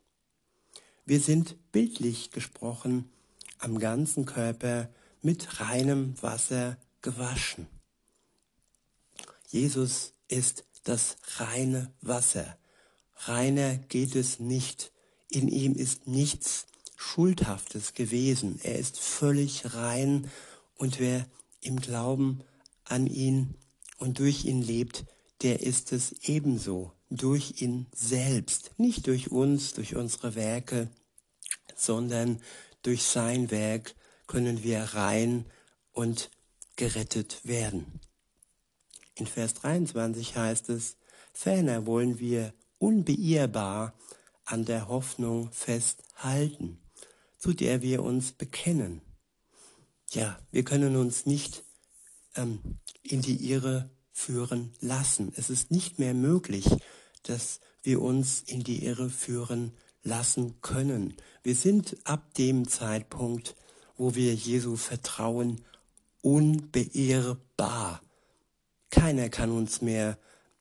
Wir 1.04 1.20
sind 1.20 1.56
bildlich 1.72 2.30
gesprochen 2.30 3.10
am 3.58 3.78
ganzen 3.78 4.26
Körper 4.26 4.90
mit 5.22 5.60
reinem 5.60 6.20
Wasser 6.22 6.76
gewaschen. 7.02 7.66
Jesus 9.48 10.12
ist 10.28 10.64
das 10.84 11.16
reine 11.36 11.92
Wasser. 12.00 12.58
Reiner 13.16 13.76
geht 13.76 14.14
es 14.14 14.38
nicht. 14.38 14.92
In 15.30 15.48
ihm 15.48 15.74
ist 15.74 16.06
nichts 16.06 16.66
Schuldhaftes 16.96 17.94
gewesen. 17.94 18.60
Er 18.62 18.78
ist 18.78 18.98
völlig 18.98 19.74
rein 19.74 20.30
und 20.76 21.00
wer 21.00 21.26
im 21.60 21.80
Glauben 21.80 22.42
an 22.84 23.06
ihn 23.06 23.54
und 23.98 24.18
durch 24.18 24.44
ihn 24.44 24.62
lebt, 24.62 25.04
der 25.42 25.60
ist 25.62 25.92
es 25.92 26.12
ebenso 26.22 26.92
durch 27.10 27.62
ihn 27.62 27.86
selbst, 27.94 28.72
nicht 28.78 29.06
durch 29.06 29.30
uns, 29.30 29.72
durch 29.72 29.96
unsere 29.96 30.34
Werke, 30.34 30.90
sondern 31.74 32.40
durch 32.82 33.04
sein 33.04 33.50
Werk 33.50 33.94
können 34.26 34.62
wir 34.62 34.80
rein 34.80 35.46
und 35.92 36.30
gerettet 36.76 37.40
werden. 37.44 38.00
In 39.14 39.26
Vers 39.26 39.54
23 39.54 40.36
heißt 40.36 40.68
es, 40.68 40.96
Ferner 41.32 41.86
wollen 41.86 42.18
wir 42.18 42.52
unbeirrbar 42.78 43.94
an 44.44 44.64
der 44.64 44.88
Hoffnung 44.88 45.50
festhalten, 45.52 46.78
zu 47.36 47.52
der 47.52 47.82
wir 47.82 48.02
uns 48.02 48.32
bekennen. 48.32 49.00
Ja, 50.10 50.38
wir 50.50 50.64
können 50.64 50.96
uns 50.96 51.26
nicht 51.26 51.64
ähm, 52.34 52.78
in 53.02 53.22
die 53.22 53.50
Irre 53.50 53.90
führen 54.12 54.72
lassen. 54.80 55.32
Es 55.36 55.50
ist 55.50 55.70
nicht 55.70 55.98
mehr 55.98 56.14
möglich, 56.14 56.66
dass 57.28 57.60
wir 57.82 58.00
uns 58.00 58.42
in 58.46 58.64
die 58.64 58.84
Irre 58.84 59.10
führen 59.10 59.72
lassen 60.02 60.60
können. 60.62 61.14
Wir 61.42 61.54
sind 61.54 61.96
ab 62.04 62.34
dem 62.34 62.68
Zeitpunkt, 62.68 63.54
wo 63.96 64.14
wir 64.14 64.34
Jesu 64.34 64.76
vertrauen, 64.76 65.62
unbeirrbar. 66.22 68.02
Keiner 68.90 69.28
kann 69.28 69.50
uns 69.50 69.82
mehr 69.82 70.18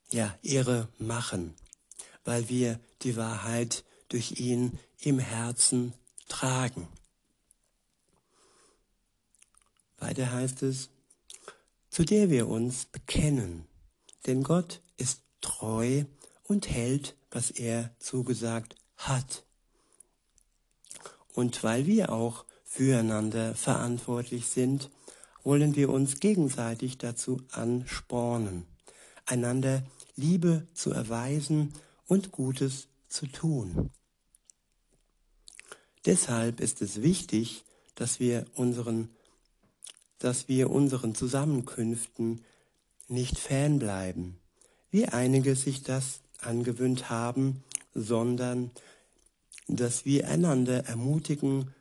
ja, 0.10 0.38
Irre 0.41 0.89
machen, 0.97 1.53
weil 2.25 2.49
wir 2.49 2.80
die 3.01 3.15
Wahrheit 3.15 3.84
durch 4.10 4.39
ihn 4.39 4.80
im 4.99 5.19
Herzen 5.19 5.93
tragen. 6.27 6.88
Weiter 9.97 10.32
heißt 10.32 10.63
es, 10.63 10.89
zu 11.89 12.03
der 12.03 12.30
wir 12.30 12.47
uns 12.47 12.86
bekennen, 12.86 13.65
denn 14.25 14.43
Gott 14.43 14.82
ist 14.97 15.21
treu 15.41 16.03
und 16.47 16.69
hält, 16.69 17.15
was 17.31 17.51
er 17.51 17.91
zugesagt 17.99 18.75
hat. 18.95 19.43
Und 21.33 21.63
weil 21.63 21.86
wir 21.86 22.12
auch 22.12 22.45
füreinander 22.63 23.53
verantwortlich 23.55 24.47
sind, 24.47 24.89
wollen 25.43 25.75
wir 25.75 25.89
uns 25.89 26.19
gegenseitig 26.19 26.97
dazu 26.97 27.41
anspornen, 27.51 28.65
einander 29.25 29.83
Liebe 30.15 30.67
zu 30.73 30.91
erweisen 30.91 31.73
und 32.07 32.31
Gutes 32.31 32.88
zu 33.07 33.27
tun. 33.27 33.91
Deshalb 36.05 36.60
ist 36.60 36.81
es 36.81 37.01
wichtig, 37.01 37.63
dass 37.95 38.19
wir 38.19 38.45
unseren, 38.55 39.10
dass 40.19 40.47
wir 40.47 40.69
unseren 40.69 41.15
Zusammenkünften 41.15 42.43
nicht 43.07 43.38
fernbleiben, 43.38 44.38
wie 44.89 45.05
einige 45.05 45.55
sich 45.55 45.83
das 45.83 46.21
angewöhnt 46.41 47.10
haben, 47.10 47.63
sondern 47.93 48.71
dass 49.67 50.06
wir 50.06 50.28
einander 50.28 50.86
ermutigen 50.86 51.73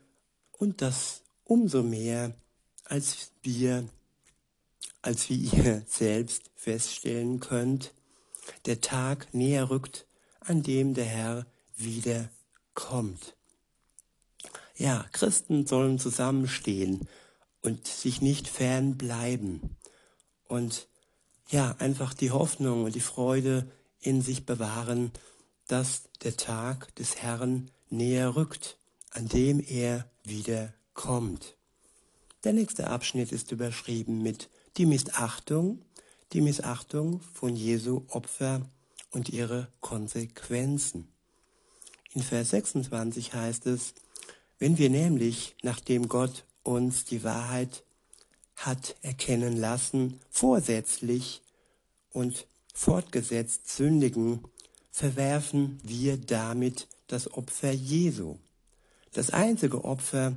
und 0.53 0.83
das 0.83 1.23
umso 1.45 1.83
mehr, 1.83 2.35
als 2.85 3.33
wir, 3.42 3.88
als 5.03 5.29
wie 5.29 5.37
ihr 5.37 5.83
selbst 5.87 6.51
feststellen 6.55 7.40
könnt, 7.40 7.92
der 8.64 8.81
Tag 8.81 9.33
näher 9.35 9.71
rückt, 9.71 10.07
an 10.40 10.62
dem 10.62 10.95
der 10.95 11.05
Herr 11.05 11.47
wieder 11.77 12.31
kommt. 12.75 13.37
Ja, 14.77 15.07
Christen 15.12 15.66
sollen 15.66 15.99
zusammenstehen 15.99 17.09
und 17.62 17.87
sich 17.87 18.21
nicht 18.21 18.49
fernbleiben 18.49 19.77
und 20.49 20.88
ja, 21.49 21.77
einfach 21.79 22.12
die 22.14 22.31
Hoffnung 22.31 22.85
und 22.85 22.95
die 22.95 23.01
Freude 23.01 23.71
in 24.00 24.22
sich 24.22 24.46
bewahren, 24.46 25.12
dass 25.68 26.04
der 26.22 26.37
Tag 26.37 26.94
des 26.96 27.16
Herrn 27.16 27.70
näher 27.90 28.37
rückt, 28.37 28.78
an 29.11 29.28
dem 29.28 29.61
er 29.61 30.09
wieder 30.24 30.72
kommt. 30.94 31.56
Der 32.44 32.52
nächste 32.52 32.88
Abschnitt 32.88 33.32
ist 33.32 33.50
überschrieben 33.52 34.22
mit 34.22 34.48
die 34.76 34.87
Missachtung, 34.87 35.82
die 36.32 36.40
Missachtung 36.40 37.20
von 37.20 37.56
Jesu 37.56 38.04
Opfer 38.09 38.68
und 39.11 39.30
ihre 39.30 39.68
Konsequenzen. 39.80 41.09
In 42.12 42.22
Vers 42.22 42.50
26 42.50 43.35
heißt 43.35 43.66
es, 43.66 43.94
wenn 44.59 44.78
wir 44.78 44.90
nämlich, 44.90 45.56
nachdem 45.62 46.09
Gott 46.09 46.44
uns 46.62 47.04
die 47.04 47.24
Wahrheit 47.24 47.85
hat 48.56 48.96
erkennen 49.02 49.56
lassen, 49.56 50.20
vorsätzlich 50.30 51.42
und 52.11 52.46
fortgesetzt 52.77 53.75
sündigen, 53.75 54.45
verwerfen 54.91 55.81
wir 55.83 56.19
damit 56.19 56.89
das 57.07 57.33
Opfer 57.33 57.73
Jesu, 57.73 58.37
das 59.15 59.31
einzige 59.31 59.83
Opfer, 59.85 60.37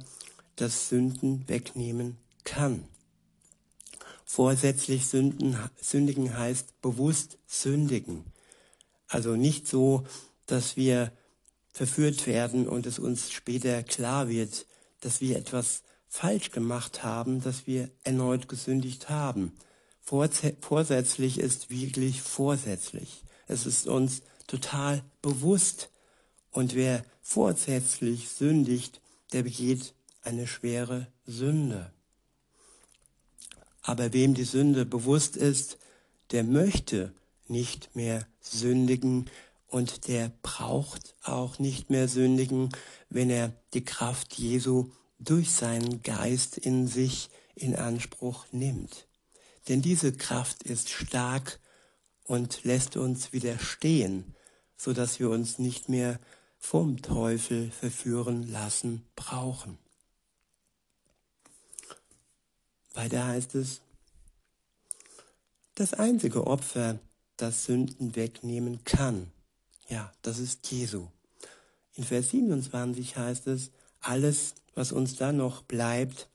das 0.56 0.88
Sünden 0.88 1.44
wegnehmen 1.50 2.18
kann. 2.46 2.86
Vorsätzlich 4.24 5.08
sünden, 5.08 5.58
sündigen 5.82 6.38
heißt 6.38 6.82
bewusst 6.82 7.38
sündigen. 7.46 8.24
Also 9.10 9.36
nicht 9.36 9.68
so, 9.68 10.06
dass 10.46 10.78
wir 10.78 11.12
verführt 11.74 12.26
werden 12.26 12.70
und 12.70 12.86
es 12.86 13.00
uns 13.00 13.32
später 13.32 13.84
klar 13.84 14.30
wird, 14.30 14.66
dass 15.02 15.20
wir 15.20 15.38
etwas 15.38 15.84
falsch 16.08 16.52
gemacht 16.52 17.04
haben, 17.04 17.42
dass 17.42 17.68
wir 17.68 17.90
erneut 18.06 18.48
gesündigt 18.48 19.10
haben, 19.10 19.52
vorsätzlich 20.10 21.40
ist 21.40 21.70
wirklich 21.70 22.22
vorsätzlich. 22.22 23.24
Es 23.48 23.66
ist 23.66 23.88
uns 23.88 24.22
total 24.48 25.04
bewusst. 25.22 25.90
Und 26.52 26.74
wer 26.74 27.06
vorsätzlich 27.22 28.30
sündigt, 28.30 29.02
der 29.34 29.44
begeht 29.44 29.94
eine 30.24 30.48
schwere 30.48 31.08
Sünde. 31.26 31.92
Aber 33.82 34.14
wem 34.14 34.34
die 34.34 34.44
Sünde 34.44 34.86
bewusst 34.86 35.38
ist, 35.38 35.78
der 36.32 36.44
möchte 36.44 37.14
nicht 37.48 37.96
mehr 37.96 38.26
sündigen 38.42 39.30
und 39.68 40.08
der 40.08 40.32
braucht 40.42 41.16
auch 41.24 41.60
nicht 41.60 41.90
mehr 41.90 42.08
sündigen, 42.08 42.70
wenn 43.10 43.30
er 43.30 43.54
die 43.74 43.86
Kraft 43.86 44.34
Jesu 44.36 44.92
durch 45.20 45.52
seinen 45.52 46.02
Geist 46.02 46.58
in 46.58 46.88
sich 46.88 47.30
in 47.56 47.76
Anspruch 47.76 48.46
nimmt. 48.52 49.09
Denn 49.70 49.84
diese 49.84 50.12
Kraft 50.12 50.64
ist 50.64 50.90
stark 50.90 51.60
und 52.24 52.64
lässt 52.64 52.98
uns 52.98 53.34
widerstehen, 53.34 54.36
so 54.76 54.94
dass 54.94 55.20
wir 55.20 55.30
uns 55.30 55.60
nicht 55.60 55.90
mehr 55.90 56.20
vom 56.58 57.02
Teufel 57.02 57.70
verführen 57.70 58.52
lassen 58.52 59.06
brauchen. 59.16 59.78
Weiter 62.94 63.28
heißt 63.28 63.56
es, 63.56 63.82
das 65.76 65.94
einzige 65.94 66.48
Opfer, 66.48 67.00
das 67.38 67.66
Sünden 67.66 68.16
wegnehmen 68.16 68.84
kann, 68.84 69.32
ja, 69.88 70.12
das 70.24 70.40
ist 70.40 70.70
Jesu. 70.72 71.08
In 71.94 72.04
Vers 72.04 72.32
27 72.32 73.18
heißt 73.18 73.48
es, 73.48 73.72
alles, 74.02 74.56
was 74.74 74.92
uns 74.92 75.16
da 75.16 75.32
noch 75.32 75.62
bleibt, 75.62 76.28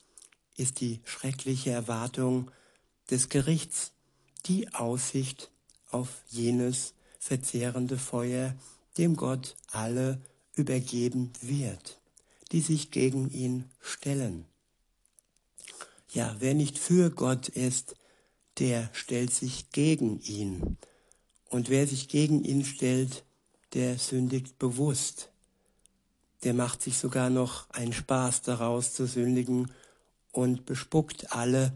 ist 0.57 0.81
die 0.81 1.01
schreckliche 1.05 1.71
Erwartung 1.71 2.51
des 3.11 3.29
Gerichts, 3.29 3.93
die 4.47 4.73
Aussicht 4.75 5.51
auf 5.91 6.09
jenes 6.29 6.95
verzehrende 7.19 7.99
Feuer, 7.99 8.55
dem 8.99 9.17
Gott 9.17 9.57
alle 9.71 10.21
übergeben 10.55 11.33
wird, 11.41 12.01
die 12.53 12.61
sich 12.61 12.91
gegen 12.91 13.31
ihn 13.31 13.65
stellen. 13.81 14.45
Ja, 16.13 16.37
wer 16.39 16.55
nicht 16.55 16.79
für 16.79 17.11
Gott 17.11 17.49
ist, 17.49 17.97
der 18.59 18.89
stellt 18.93 19.33
sich 19.33 19.71
gegen 19.73 20.21
ihn. 20.21 20.77
Und 21.49 21.71
wer 21.71 21.87
sich 21.87 22.09
gegen 22.09 22.45
ihn 22.45 22.65
stellt, 22.65 23.25
der 23.73 23.99
sündigt 23.99 24.59
bewusst. 24.59 25.31
Der 26.45 26.55
macht 26.55 26.83
sich 26.83 26.99
sogar 26.99 27.31
noch 27.31 27.69
einen 27.71 27.93
Spaß 27.93 28.43
daraus 28.43 28.93
zu 28.93 29.07
sündigen 29.07 29.73
und 30.31 30.67
bespuckt 30.67 31.33
alle, 31.33 31.73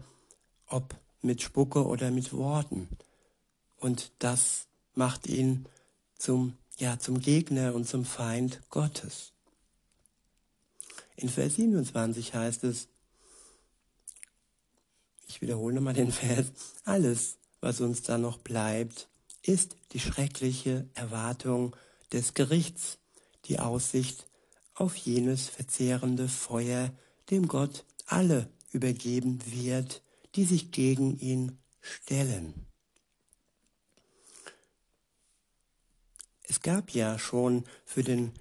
ob 0.67 0.95
mit 1.21 1.41
Spucke 1.41 1.85
oder 1.85 2.11
mit 2.11 2.33
Worten. 2.33 2.87
Und 3.77 4.11
das 4.19 4.67
macht 4.93 5.27
ihn 5.27 5.65
zum, 6.17 6.57
ja, 6.77 6.99
zum 6.99 7.19
Gegner 7.19 7.73
und 7.73 7.87
zum 7.87 8.05
Feind 8.05 8.61
Gottes. 8.69 9.33
In 11.15 11.29
Vers 11.29 11.55
27 11.55 12.33
heißt 12.33 12.63
es, 12.63 12.87
ich 15.27 15.41
wiederhole 15.41 15.75
nochmal 15.75 15.93
den 15.93 16.11
Vers, 16.13 16.47
alles, 16.85 17.37
was 17.61 17.81
uns 17.81 18.01
da 18.01 18.17
noch 18.17 18.37
bleibt, 18.37 19.07
ist 19.41 19.75
die 19.91 19.99
schreckliche 19.99 20.87
Erwartung 20.93 21.75
des 22.11 22.33
Gerichts, 22.33 22.97
die 23.45 23.59
Aussicht 23.59 24.25
auf 24.73 24.95
jenes 24.95 25.49
verzehrende 25.49 26.27
Feuer, 26.27 26.91
dem 27.29 27.47
Gott 27.47 27.85
alle 28.05 28.49
übergeben 28.71 29.39
wird, 29.45 30.01
die 30.39 30.45
sich 30.45 30.71
gegen 30.71 31.19
ihn 31.19 31.57
stellen. 31.81 32.65
Es 36.43 36.61
gab 36.61 36.91
ja 36.91 37.19
schon 37.19 37.65
für 37.83 38.03
den, 38.03 38.31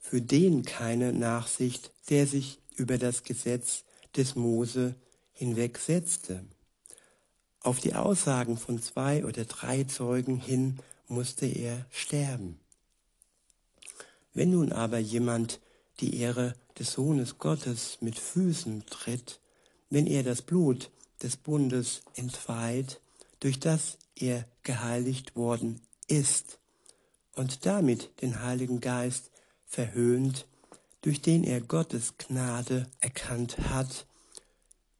für 0.00 0.20
den 0.20 0.64
keine 0.64 1.12
Nachsicht, 1.12 1.92
der 2.10 2.26
sich 2.26 2.58
über 2.74 2.98
das 2.98 3.22
Gesetz 3.22 3.84
des 4.16 4.34
Mose 4.34 4.96
hinwegsetzte. 5.30 6.44
Auf 7.60 7.78
die 7.78 7.94
Aussagen 7.94 8.56
von 8.56 8.82
zwei 8.82 9.24
oder 9.24 9.44
drei 9.44 9.84
Zeugen 9.84 10.38
hin 10.38 10.80
musste 11.06 11.46
er 11.46 11.86
sterben. 11.92 12.58
Wenn 14.32 14.50
nun 14.50 14.72
aber 14.72 14.98
jemand 14.98 15.60
die 16.00 16.18
Ehre 16.18 16.56
des 16.76 16.94
Sohnes 16.94 17.38
Gottes 17.38 17.98
mit 18.00 18.18
Füßen 18.18 18.86
tritt, 18.86 19.38
wenn 19.94 20.08
er 20.08 20.24
das 20.24 20.42
Blut 20.42 20.90
des 21.22 21.36
Bundes 21.36 22.02
entweiht, 22.16 23.00
durch 23.38 23.60
das 23.60 23.96
er 24.16 24.44
geheiligt 24.64 25.36
worden 25.36 25.80
ist 26.08 26.58
und 27.36 27.64
damit 27.64 28.20
den 28.20 28.42
Heiligen 28.42 28.80
Geist 28.80 29.30
verhöhnt, 29.66 30.48
durch 31.02 31.22
den 31.22 31.44
er 31.44 31.60
Gottes 31.60 32.14
Gnade 32.18 32.90
erkannt 32.98 33.56
hat, 33.70 34.06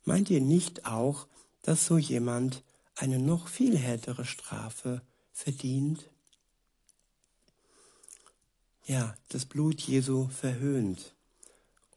meint 0.04 0.30
ihr 0.30 0.40
nicht 0.40 0.86
auch, 0.86 1.26
dass 1.62 1.86
so 1.86 1.98
jemand 1.98 2.62
eine 2.94 3.18
noch 3.18 3.48
viel 3.48 3.76
härtere 3.76 4.24
Strafe 4.24 5.02
verdient? 5.32 6.08
Ja, 8.86 9.16
das 9.30 9.44
Blut 9.44 9.80
Jesu 9.80 10.28
verhöhnt 10.28 11.16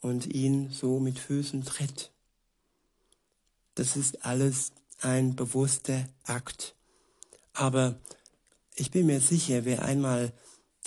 und 0.02 0.26
ihn 0.26 0.72
so 0.72 1.00
mit 1.00 1.20
Füßen 1.20 1.64
tritt. 1.64 2.12
Das 3.78 3.96
ist 3.96 4.26
alles 4.26 4.72
ein 5.02 5.36
bewusster 5.36 6.10
Akt. 6.24 6.76
Aber 7.54 8.00
ich 8.74 8.90
bin 8.90 9.06
mir 9.06 9.22
sicher, 9.22 9.66
wer 9.66 9.84
einmal 9.84 10.34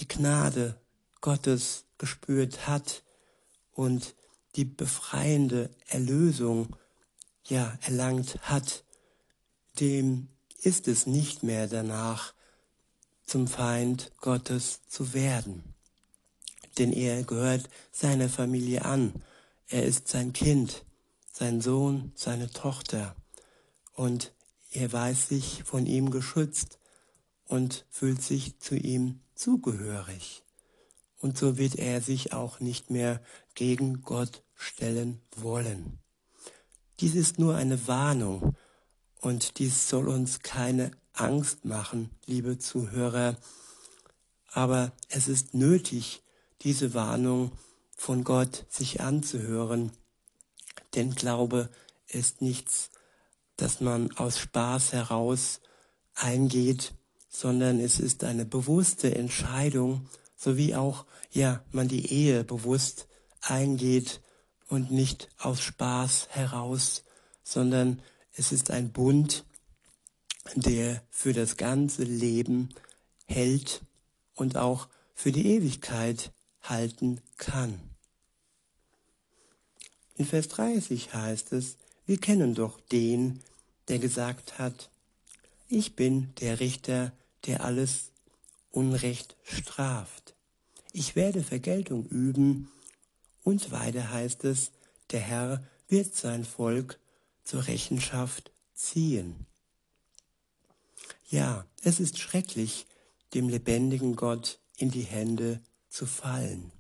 die 0.01 0.09
Gnade 0.09 0.75
Gottes 1.21 1.85
gespürt 1.99 2.67
hat 2.67 3.05
und 3.71 4.17
die 4.57 4.65
befreiende 4.65 5.71
Erlösung 5.87 6.75
ja 7.45 7.79
erlangt 7.83 8.41
hat, 8.43 8.83
dem 9.79 10.27
ist 10.61 10.89
es 10.89 11.07
nicht 11.07 11.45
mehr 11.45 11.69
danach, 11.69 12.35
zum 13.25 13.47
Feind 13.47 14.11
Gottes 14.21 14.81
zu 14.89 15.15
werden. 15.15 15.63
Denn 16.77 16.93
er 16.93 17.23
gehört 17.23 17.71
seiner 17.93 18.29
Familie 18.29 18.85
an. 18.85 19.23
Er 19.69 19.85
ist 19.85 20.09
sein 20.09 20.33
Kind, 20.33 20.85
sein 21.41 21.63
Sohn, 21.63 22.13
seine 22.17 22.51
Tochter. 22.51 23.17
Und 23.95 24.35
er 24.73 24.93
weiß 24.93 25.29
sich 25.29 25.65
von 25.65 25.87
ihm 25.87 26.11
geschützt 26.11 26.79
und 27.47 27.87
fühlt 27.89 28.21
sich 28.21 28.59
zu 28.59 28.77
ihm 28.77 29.21
zugehörig. 29.35 30.43
Und 31.17 31.39
so 31.39 31.57
wird 31.57 31.77
er 31.77 32.03
sich 32.03 32.35
auch 32.35 32.61
nicht 32.61 32.91
mehr 32.91 33.23
gegen 33.55 34.03
Gott 34.03 34.43
stellen 34.55 35.23
wollen. 35.35 35.99
Dies 37.01 37.15
ist 37.15 37.39
nur 37.39 37.57
eine 37.57 37.89
Warnung 37.89 38.55
und 39.23 39.59
dies 39.59 39.89
soll 39.89 40.09
uns 40.11 40.41
keine 40.41 40.91
Angst 41.15 41.65
machen, 41.65 42.11
liebe 42.27 42.59
Zuhörer. 42.59 43.39
Aber 44.53 44.93
es 45.09 45.27
ist 45.27 45.55
nötig, 45.55 46.23
diese 46.61 46.93
Warnung 46.93 47.53
von 47.97 48.25
Gott 48.25 48.67
sich 48.69 49.01
anzuhören, 49.01 49.93
denn 50.95 51.15
Glaube 51.15 51.71
ist 52.09 52.43
nichts, 52.43 52.91
das 53.57 53.81
man 53.81 54.17
aus 54.17 54.39
Spaß 54.39 54.93
heraus 54.93 55.61
eingeht, 56.15 56.95
sondern 57.29 57.79
es 57.81 58.01
ist 58.01 58.25
eine 58.25 58.45
bewusste 58.45 59.15
Entscheidung, 59.15 60.09
so 60.37 60.57
wie 60.57 60.75
auch 60.75 61.07
ja 61.31 61.63
man 61.71 61.89
die 61.89 62.13
Ehe 62.13 62.45
bewusst 62.45 63.07
eingeht 63.41 64.21
und 64.69 64.91
nicht 64.91 65.29
aus 65.39 65.61
Spaß 65.61 66.29
heraus, 66.31 67.05
sondern 67.43 68.03
es 68.35 68.53
ist 68.53 68.71
ein 68.71 68.93
Bund, 68.93 69.45
der 70.55 71.03
für 71.11 71.33
das 71.33 71.57
ganze 71.57 72.05
Leben 72.05 72.71
hält 73.27 73.83
und 74.35 74.57
auch 74.57 74.89
für 75.15 75.33
die 75.33 75.47
Ewigkeit 75.47 76.33
halten 76.63 77.21
kann. 77.37 77.90
In 80.17 80.27
Vers 80.27 80.49
30 80.49 81.15
heißt 81.15 81.53
es, 81.53 81.77
wir 82.07 82.19
kennen 82.19 82.55
doch 82.55 82.81
den, 82.81 83.41
der 83.89 83.99
gesagt 83.99 84.59
hat, 84.59 84.91
ich 85.69 85.95
bin 85.97 86.35
der 86.41 86.61
Richter, 86.61 87.13
der 87.47 87.65
alles 87.65 88.11
Unrecht 88.71 89.37
straft. 89.45 90.35
Ich 90.93 91.17
werde 91.17 91.43
Vergeltung 91.43 92.07
üben, 92.07 92.71
und 93.43 93.71
weiter 93.71 94.11
heißt 94.11 94.45
es, 94.45 94.71
der 95.11 95.21
Herr 95.21 95.65
wird 95.89 96.15
sein 96.15 96.45
Volk 96.45 96.99
zur 97.45 97.67
Rechenschaft 97.67 98.53
ziehen. 98.75 99.47
Ja, 101.29 101.65
es 101.83 102.01
ist 102.01 102.19
schrecklich, 102.19 102.87
dem 103.35 103.49
lebendigen 103.49 104.17
Gott 104.17 104.59
in 104.77 104.91
die 104.91 105.03
Hände 105.03 105.61
zu 105.89 106.07
fallen, 106.07 106.73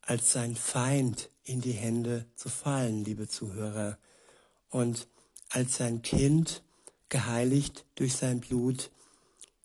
als 0.00 0.32
sein 0.32 0.56
Feind 0.56 1.28
in 1.44 1.60
die 1.60 1.72
Hände 1.72 2.26
zu 2.36 2.48
fallen, 2.48 3.04
liebe 3.04 3.28
Zuhörer, 3.28 3.98
und 4.70 5.08
als 5.50 5.76
sein 5.76 6.02
Kind 6.02 6.62
geheiligt 7.08 7.84
durch 7.94 8.14
sein 8.14 8.40
Blut, 8.40 8.90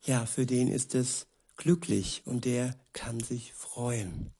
ja, 0.04 0.26
für 0.26 0.46
den 0.46 0.68
ist 0.68 0.96
es 0.96 1.28
glücklich 1.56 2.24
und 2.26 2.46
der 2.46 2.76
kann 2.94 3.20
sich 3.20 3.54
freuen. 3.54 4.32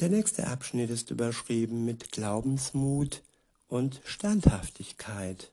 Der 0.00 0.08
nächste 0.08 0.46
Abschnitt 0.46 0.90
ist 0.90 1.10
überschrieben 1.10 1.84
mit 1.84 2.12
Glaubensmut 2.12 3.22
und 3.68 4.00
Standhaftigkeit. 4.04 5.52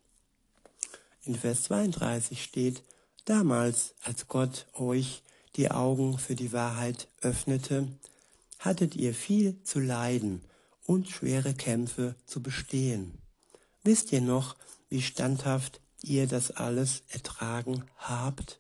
In 1.24 1.36
Vers 1.36 1.64
32 1.64 2.44
steht, 2.44 2.84
damals, 3.26 3.96
als 4.04 4.28
Gott 4.28 4.68
euch 4.74 5.24
die 5.56 5.72
Augen 5.72 6.20
für 6.20 6.36
die 6.36 6.54
Wahrheit 6.54 7.08
öffnete, 7.22 7.88
hattet 8.66 8.96
ihr 8.96 9.14
viel 9.14 9.62
zu 9.64 9.80
leiden 9.80 10.42
und 10.86 11.10
schwere 11.10 11.54
Kämpfe 11.54 12.16
zu 12.26 12.42
bestehen. 12.42 13.22
Wisst 13.84 14.12
ihr 14.12 14.22
noch, 14.22 14.56
wie 14.90 15.02
standhaft 15.02 15.80
ihr 16.02 16.28
das 16.28 16.52
alles 16.52 17.04
ertragen 17.10 17.86
habt? 17.98 18.60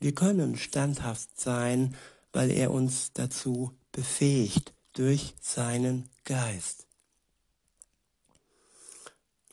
Wir 0.00 0.14
können 0.14 0.56
standhaft 0.56 1.40
sein, 1.40 1.96
weil 2.32 2.50
er 2.50 2.72
uns 2.72 3.12
dazu 3.12 3.72
befähigt 3.92 4.72
durch 4.94 5.34
seinen 5.40 6.08
Geist. 6.24 6.86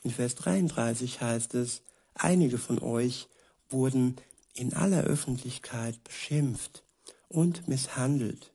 In 0.02 0.10
Vers 0.10 0.34
33 0.34 1.20
heißt 1.20 1.54
es, 1.54 1.82
einige 2.14 2.58
von 2.58 2.78
euch 2.80 3.28
wurden 3.68 4.16
in 4.54 4.74
aller 4.74 5.02
Öffentlichkeit 5.04 6.02
beschimpft 6.02 6.82
und 7.28 7.68
misshandelt. 7.68 8.49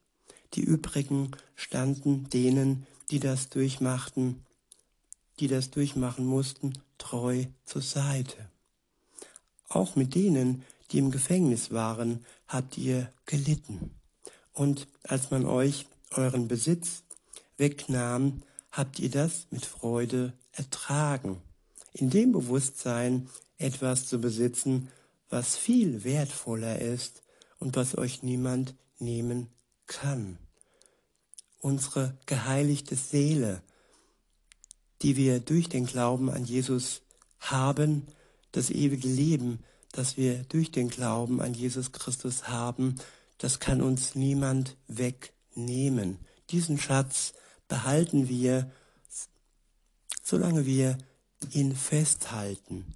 Die 0.55 0.61
übrigen 0.61 1.31
standen 1.55 2.29
denen, 2.29 2.87
die 3.11 3.19
das 3.19 3.49
durchmachten, 3.49 4.45
die 5.39 5.47
das 5.47 5.69
durchmachen 5.69 6.25
mussten, 6.25 6.73
treu 6.97 7.45
zur 7.65 7.81
Seite. 7.81 8.49
Auch 9.67 9.97
mit 9.97 10.15
denen, 10.15 10.63
die 10.91 10.99
im 10.99 11.11
Gefängnis 11.11 11.71
waren, 11.71 12.25
habt 12.47 12.77
ihr 12.77 13.11
gelitten. 13.25 13.91
Und 14.53 14.87
als 15.03 15.31
man 15.31 15.45
euch 15.45 15.87
euren 16.11 16.47
Besitz 16.47 17.03
wegnahm, 17.57 18.43
habt 18.71 18.99
ihr 18.99 19.09
das 19.09 19.47
mit 19.51 19.65
Freude 19.65 20.33
ertragen. 20.53 21.41
In 21.91 22.09
dem 22.09 22.31
Bewusstsein, 22.31 23.29
etwas 23.57 24.07
zu 24.07 24.19
besitzen, 24.19 24.89
was 25.29 25.57
viel 25.57 26.03
wertvoller 26.03 26.79
ist 26.79 27.23
und 27.59 27.75
was 27.75 27.97
euch 27.97 28.23
niemand 28.23 28.75
nehmen 28.99 29.49
kann. 29.87 30.37
Unsere 31.65 32.15
geheiligte 32.27 32.95
Seele, 32.95 33.63
die 35.01 35.15
wir 35.15 35.39
durch 35.39 35.67
den 35.67 35.87
Glauben 35.87 36.29
an 36.29 36.45
Jesus 36.45 37.01
haben, 37.39 38.05
das 38.51 38.69
ewige 38.69 39.07
Leben, 39.07 39.63
das 39.91 40.15
wir 40.15 40.43
durch 40.43 40.69
den 40.69 40.89
Glauben 40.89 41.41
an 41.41 41.55
Jesus 41.55 41.91
Christus 41.91 42.49
haben, 42.49 42.97
das 43.39 43.59
kann 43.59 43.81
uns 43.81 44.13
niemand 44.13 44.77
wegnehmen. 44.87 46.19
Diesen 46.51 46.77
Schatz 46.77 47.33
behalten 47.67 48.29
wir, 48.29 48.69
solange 50.21 50.67
wir 50.67 50.99
ihn 51.49 51.75
festhalten 51.75 52.93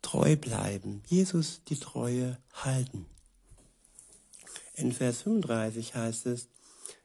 treu 0.00 0.36
bleiben, 0.36 1.02
Jesus 1.08 1.62
die 1.64 1.80
Treue 1.80 2.38
halten. 2.52 3.04
In 4.74 4.92
Vers 4.92 5.22
35 5.22 5.96
heißt 5.96 6.26
es, 6.26 6.51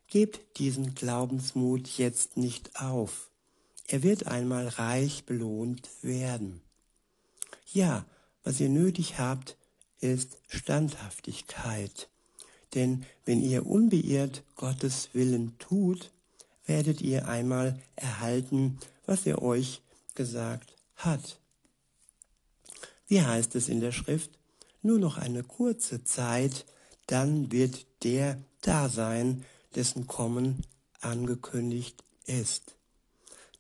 Gebt 0.08 0.58
diesen 0.58 0.96
Glaubensmut 0.96 1.88
jetzt 1.98 2.38
nicht 2.38 2.82
auf. 2.82 3.30
Er 3.88 4.04
wird 4.04 4.28
einmal 4.28 4.68
reich 4.68 5.26
belohnt 5.26 5.90
werden. 6.02 6.62
Ja, 7.72 8.06
was 8.44 8.60
ihr 8.60 8.70
nötig 8.70 9.20
habt, 9.20 9.58
ist 10.00 10.38
Standhaftigkeit. 10.48 12.10
Denn 12.74 13.06
wenn 13.26 13.42
ihr 13.42 13.66
unbeirrt 13.66 14.44
Gottes 14.56 15.10
Willen 15.14 15.58
tut, 15.58 16.12
werdet 16.66 17.02
ihr 17.02 17.28
einmal 17.28 17.80
erhalten, 17.96 18.78
was 19.06 19.26
er 19.26 19.42
euch 19.42 19.82
gesagt 20.16 20.76
hat. 20.96 21.40
Wie 23.08 23.22
heißt 23.22 23.56
es 23.56 23.70
in 23.70 23.80
der 23.80 23.92
Schrift? 23.92 24.32
Nur 24.82 25.00
noch 25.00 25.18
eine 25.18 25.44
kurze 25.44 26.04
Zeit, 26.04 26.66
dann 27.08 27.52
wird 27.52 27.86
der 28.04 28.38
da 28.62 28.90
sein, 28.90 29.46
dessen 29.78 30.08
Kommen 30.08 30.64
angekündigt 31.02 32.04
ist. 32.26 32.76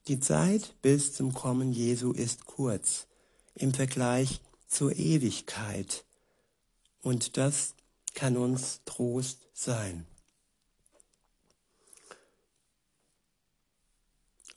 Die 0.08 0.20
Zeit 0.20 0.74
bis 0.82 1.14
zum 1.14 1.32
Kommen 1.34 1.72
Jesu 1.72 2.12
ist 2.12 2.46
kurz 2.46 3.06
im 3.54 3.72
Vergleich 3.72 4.42
zur 4.68 4.96
Ewigkeit. 4.96 6.06
Und 7.04 7.38
das 7.38 7.76
kann 8.16 8.36
uns 8.36 8.82
Trost 8.86 9.48
sein. 9.54 10.08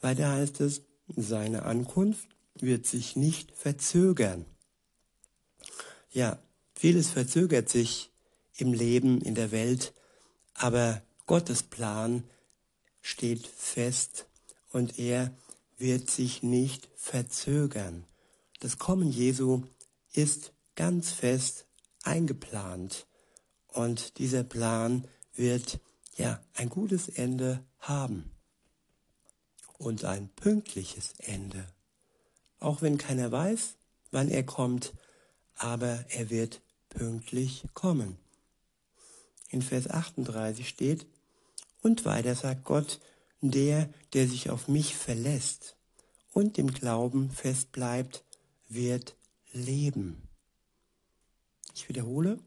Weiter 0.00 0.30
heißt 0.30 0.62
es, 0.62 0.80
seine 1.14 1.64
Ankunft 1.64 2.26
wird 2.54 2.86
sich 2.86 3.16
nicht 3.16 3.52
verzögern. 3.52 4.46
Ja, 6.10 6.38
vieles 6.74 7.10
verzögert 7.10 7.68
sich 7.68 8.10
im 8.56 8.72
Leben, 8.72 9.20
in 9.20 9.34
der 9.34 9.50
Welt, 9.50 9.92
aber 10.54 11.02
Gottes 11.30 11.62
Plan 11.62 12.24
steht 13.02 13.46
fest 13.46 14.26
und 14.72 14.98
er 14.98 15.32
wird 15.78 16.10
sich 16.10 16.42
nicht 16.42 16.88
verzögern. 16.96 18.04
Das 18.58 18.78
Kommen 18.78 19.12
Jesu 19.12 19.62
ist 20.12 20.52
ganz 20.74 21.12
fest 21.12 21.66
eingeplant 22.02 23.06
und 23.68 24.18
dieser 24.18 24.42
Plan 24.42 25.06
wird 25.32 25.78
ja 26.16 26.42
ein 26.54 26.68
gutes 26.68 27.08
Ende 27.08 27.64
haben 27.78 28.32
und 29.78 30.04
ein 30.04 30.30
pünktliches 30.30 31.12
Ende. 31.18 31.64
Auch 32.58 32.82
wenn 32.82 32.98
keiner 32.98 33.30
weiß, 33.30 33.76
wann 34.10 34.30
er 34.30 34.42
kommt, 34.42 34.94
aber 35.54 36.04
er 36.08 36.28
wird 36.28 36.60
pünktlich 36.88 37.66
kommen. 37.74 38.18
In 39.48 39.62
Vers 39.62 39.88
38 39.88 40.68
steht, 40.68 41.06
und 41.82 42.04
weiter 42.04 42.34
sagt 42.34 42.64
Gott, 42.64 43.00
der, 43.40 43.88
der 44.12 44.28
sich 44.28 44.50
auf 44.50 44.68
mich 44.68 44.96
verlässt 44.96 45.76
und 46.32 46.56
dem 46.56 46.72
Glauben 46.72 47.30
fest 47.30 47.72
bleibt, 47.72 48.24
wird 48.68 49.16
leben. 49.52 50.28
Ich 51.74 51.88
wiederhole, 51.88 52.38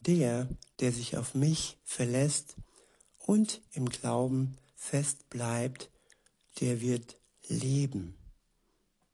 der, 0.00 0.48
der 0.80 0.92
sich 0.92 1.16
auf 1.16 1.34
mich 1.34 1.78
verlässt 1.84 2.56
und 3.18 3.62
im 3.72 3.88
Glauben 3.88 4.58
fest 4.74 5.30
bleibt, 5.30 5.90
der 6.60 6.80
wird 6.80 7.16
leben. 7.48 8.14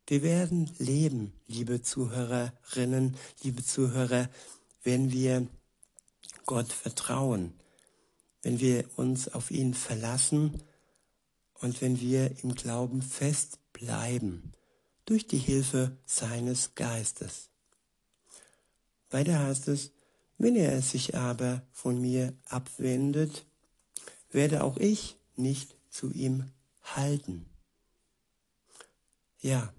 Wir 0.07 0.23
werden 0.23 0.69
leben, 0.79 1.33
liebe 1.47 1.83
Zuhörerinnen, 1.83 3.17
liebe 3.43 3.65
Zuhörer, 3.65 4.29
wenn 4.83 5.13
wir 5.13 5.47
Gott 6.47 6.73
vertrauen, 6.73 7.53
wenn 8.43 8.61
wir 8.61 8.85
uns 8.97 9.29
auf 9.29 9.51
ihn 9.51 9.75
verlassen 9.75 10.63
und 11.55 11.81
wenn 11.81 12.01
wir 12.01 12.43
im 12.43 12.55
Glauben 12.55 13.03
fest 13.03 13.59
bleiben, 13.73 14.53
durch 15.05 15.27
die 15.27 15.39
Hilfe 15.39 15.97
seines 16.07 16.75
Geistes. 16.75 17.51
Weiter 19.11 19.41
heißt 19.41 19.69
es, 19.69 19.91
wenn 20.39 20.57
er 20.57 20.81
sich 20.83 21.17
aber 21.17 21.63
von 21.73 22.01
mir 22.01 22.33
abwendet, 22.47 23.45
werde 24.31 24.63
auch 24.63 24.77
ich 24.77 25.17
nicht 25.37 25.77
zu 25.91 26.11
ihm 26.13 26.51
halten. 26.83 27.47
Ja, 29.41 29.73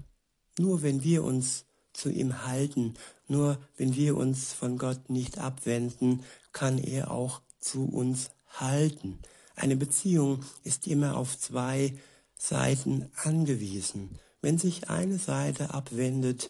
nur 0.57 0.81
wenn 0.81 1.03
wir 1.03 1.23
uns 1.23 1.65
zu 1.93 2.09
ihm 2.09 2.45
halten, 2.45 2.95
nur 3.27 3.57
wenn 3.77 3.95
wir 3.95 4.17
uns 4.17 4.53
von 4.53 4.77
Gott 4.77 5.09
nicht 5.09 5.37
abwenden, 5.37 6.23
kann 6.51 6.77
er 6.77 7.11
auch 7.11 7.41
zu 7.59 7.85
uns 7.85 8.31
halten. 8.53 9.19
Eine 9.55 9.75
Beziehung 9.75 10.43
ist 10.63 10.87
immer 10.87 11.17
auf 11.17 11.37
zwei 11.37 11.93
Seiten 12.37 13.11
angewiesen. 13.15 14.19
Wenn 14.41 14.57
sich 14.57 14.89
eine 14.89 15.19
Seite 15.19 15.73
abwendet, 15.73 16.49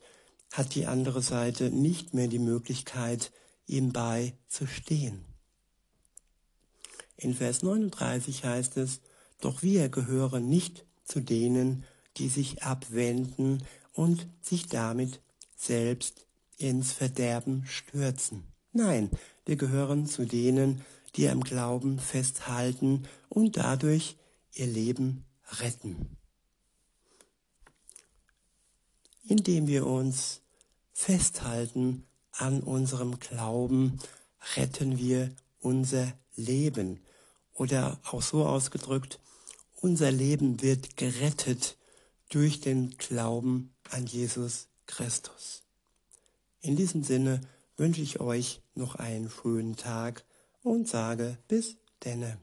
hat 0.52 0.76
die 0.76 0.86
andere 0.86 1.22
Seite 1.22 1.70
nicht 1.70 2.14
mehr 2.14 2.28
die 2.28 2.40
Möglichkeit, 2.40 3.32
ihm 3.68 3.92
beizustehen. 3.92 5.26
In 7.18 7.34
Vers 7.34 7.62
39 7.62 8.46
heißt 8.46 8.78
es, 8.78 9.02
doch 9.40 9.62
wir 9.62 9.90
gehören 9.90 10.50
nicht 10.50 10.86
zu 11.04 11.20
denen, 11.20 11.84
die 12.18 12.30
sich 12.30 12.64
abwenden 12.64 13.64
und 13.94 14.28
sich 14.42 14.68
damit 14.68 15.22
selbst 15.56 16.26
ins 16.58 16.92
Verderben 16.92 17.66
stürzen. 17.66 18.44
Nein, 18.74 19.10
wir 19.46 19.56
gehören 19.56 20.06
zu 20.06 20.26
denen, 20.26 20.82
die 21.15 21.30
am 21.30 21.41
Glauben 21.43 22.00
festhalten 22.00 23.08
und 23.30 23.58
dadurch 23.58 24.17
ihr 24.54 24.67
Leben 24.67 25.26
retten. 25.60 26.17
Indem 29.24 29.67
wir 29.67 29.86
uns 29.86 30.41
festhalten 30.93 32.06
an 32.32 32.62
unserem 32.62 33.19
Glauben, 33.19 34.00
retten 34.56 34.97
wir 34.97 35.34
unser 35.60 36.13
Leben. 36.36 37.00
Oder 37.54 38.00
auch 38.10 38.21
so 38.21 38.45
ausgedrückt, 38.45 39.19
unser 39.82 40.12
Leben 40.12 40.62
wird 40.62 40.97
gerettet 40.97 41.78
durch 42.30 42.62
den 42.62 42.97
Glauben 42.97 43.74
an 43.89 44.06
Jesus 44.06 44.67
Christus. 44.86 45.63
In 46.62 46.76
diesem 46.76 47.04
Sinne 47.04 47.41
wünsche 47.78 48.02
ich 48.02 48.19
euch 48.19 48.62
noch 48.76 48.95
einen 48.95 49.30
schönen 49.30 49.76
Tag 49.76 50.24
und 50.63 50.88
sage 50.88 51.38
bis 51.47 51.78
denne. 52.04 52.38